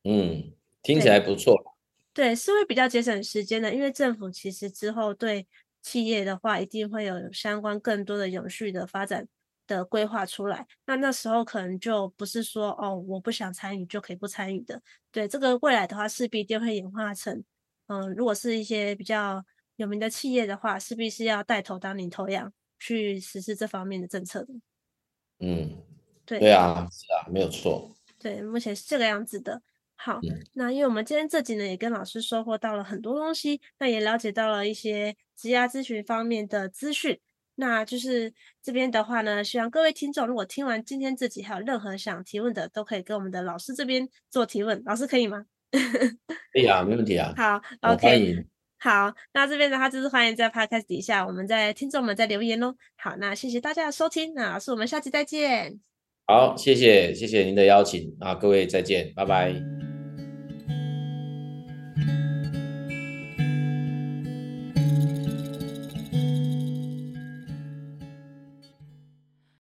[0.04, 0.52] 嗯，
[0.82, 1.78] 听起来不错。
[2.14, 5.48] 对，是会比较节省时间的，因为政府其实之后对
[5.82, 9.28] 企业的话，一定会有相关更多的永续的发展
[9.68, 10.66] 的规划出来。
[10.86, 14.82] 那那时候可能就不是说哦，我不想参与就可以不参与的。
[15.12, 17.44] 对，这个未来的话，势必就会演化成，
[17.88, 19.44] 嗯、呃，如果是一些比较
[19.76, 24.54] 有名的企业的话，势必是要带头当领头羊去实施这方面的政策的。
[25.40, 25.78] 嗯，
[26.26, 27.90] 对，对啊，是啊，没有错。
[28.20, 29.62] 对，目前是这个样子的。
[29.96, 30.20] 好，
[30.54, 37.20] 那因为我们今天这集呢，也跟老师收获到了很多东西，那也了解到了一些职涯咨询方面的资讯。
[37.56, 44.82] 那就是这边的话呢，希望各位听众如果听完今天这集，还有任何想提问的，都可以跟我们的老师这边做提问。
[44.86, 45.46] 老师可以吗？
[45.72, 47.34] 可以啊，没问题啊。
[47.36, 48.46] 好，OK，
[48.80, 52.76] 好，那这边的话就是欢迎在 Podcast 底下，我们在听众们在留言喽。
[52.96, 55.80] 好，那谢谢大家的收听，那老师我们下期再见。
[56.26, 59.93] 好，谢谢谢谢您的邀请啊，各位再见，拜拜。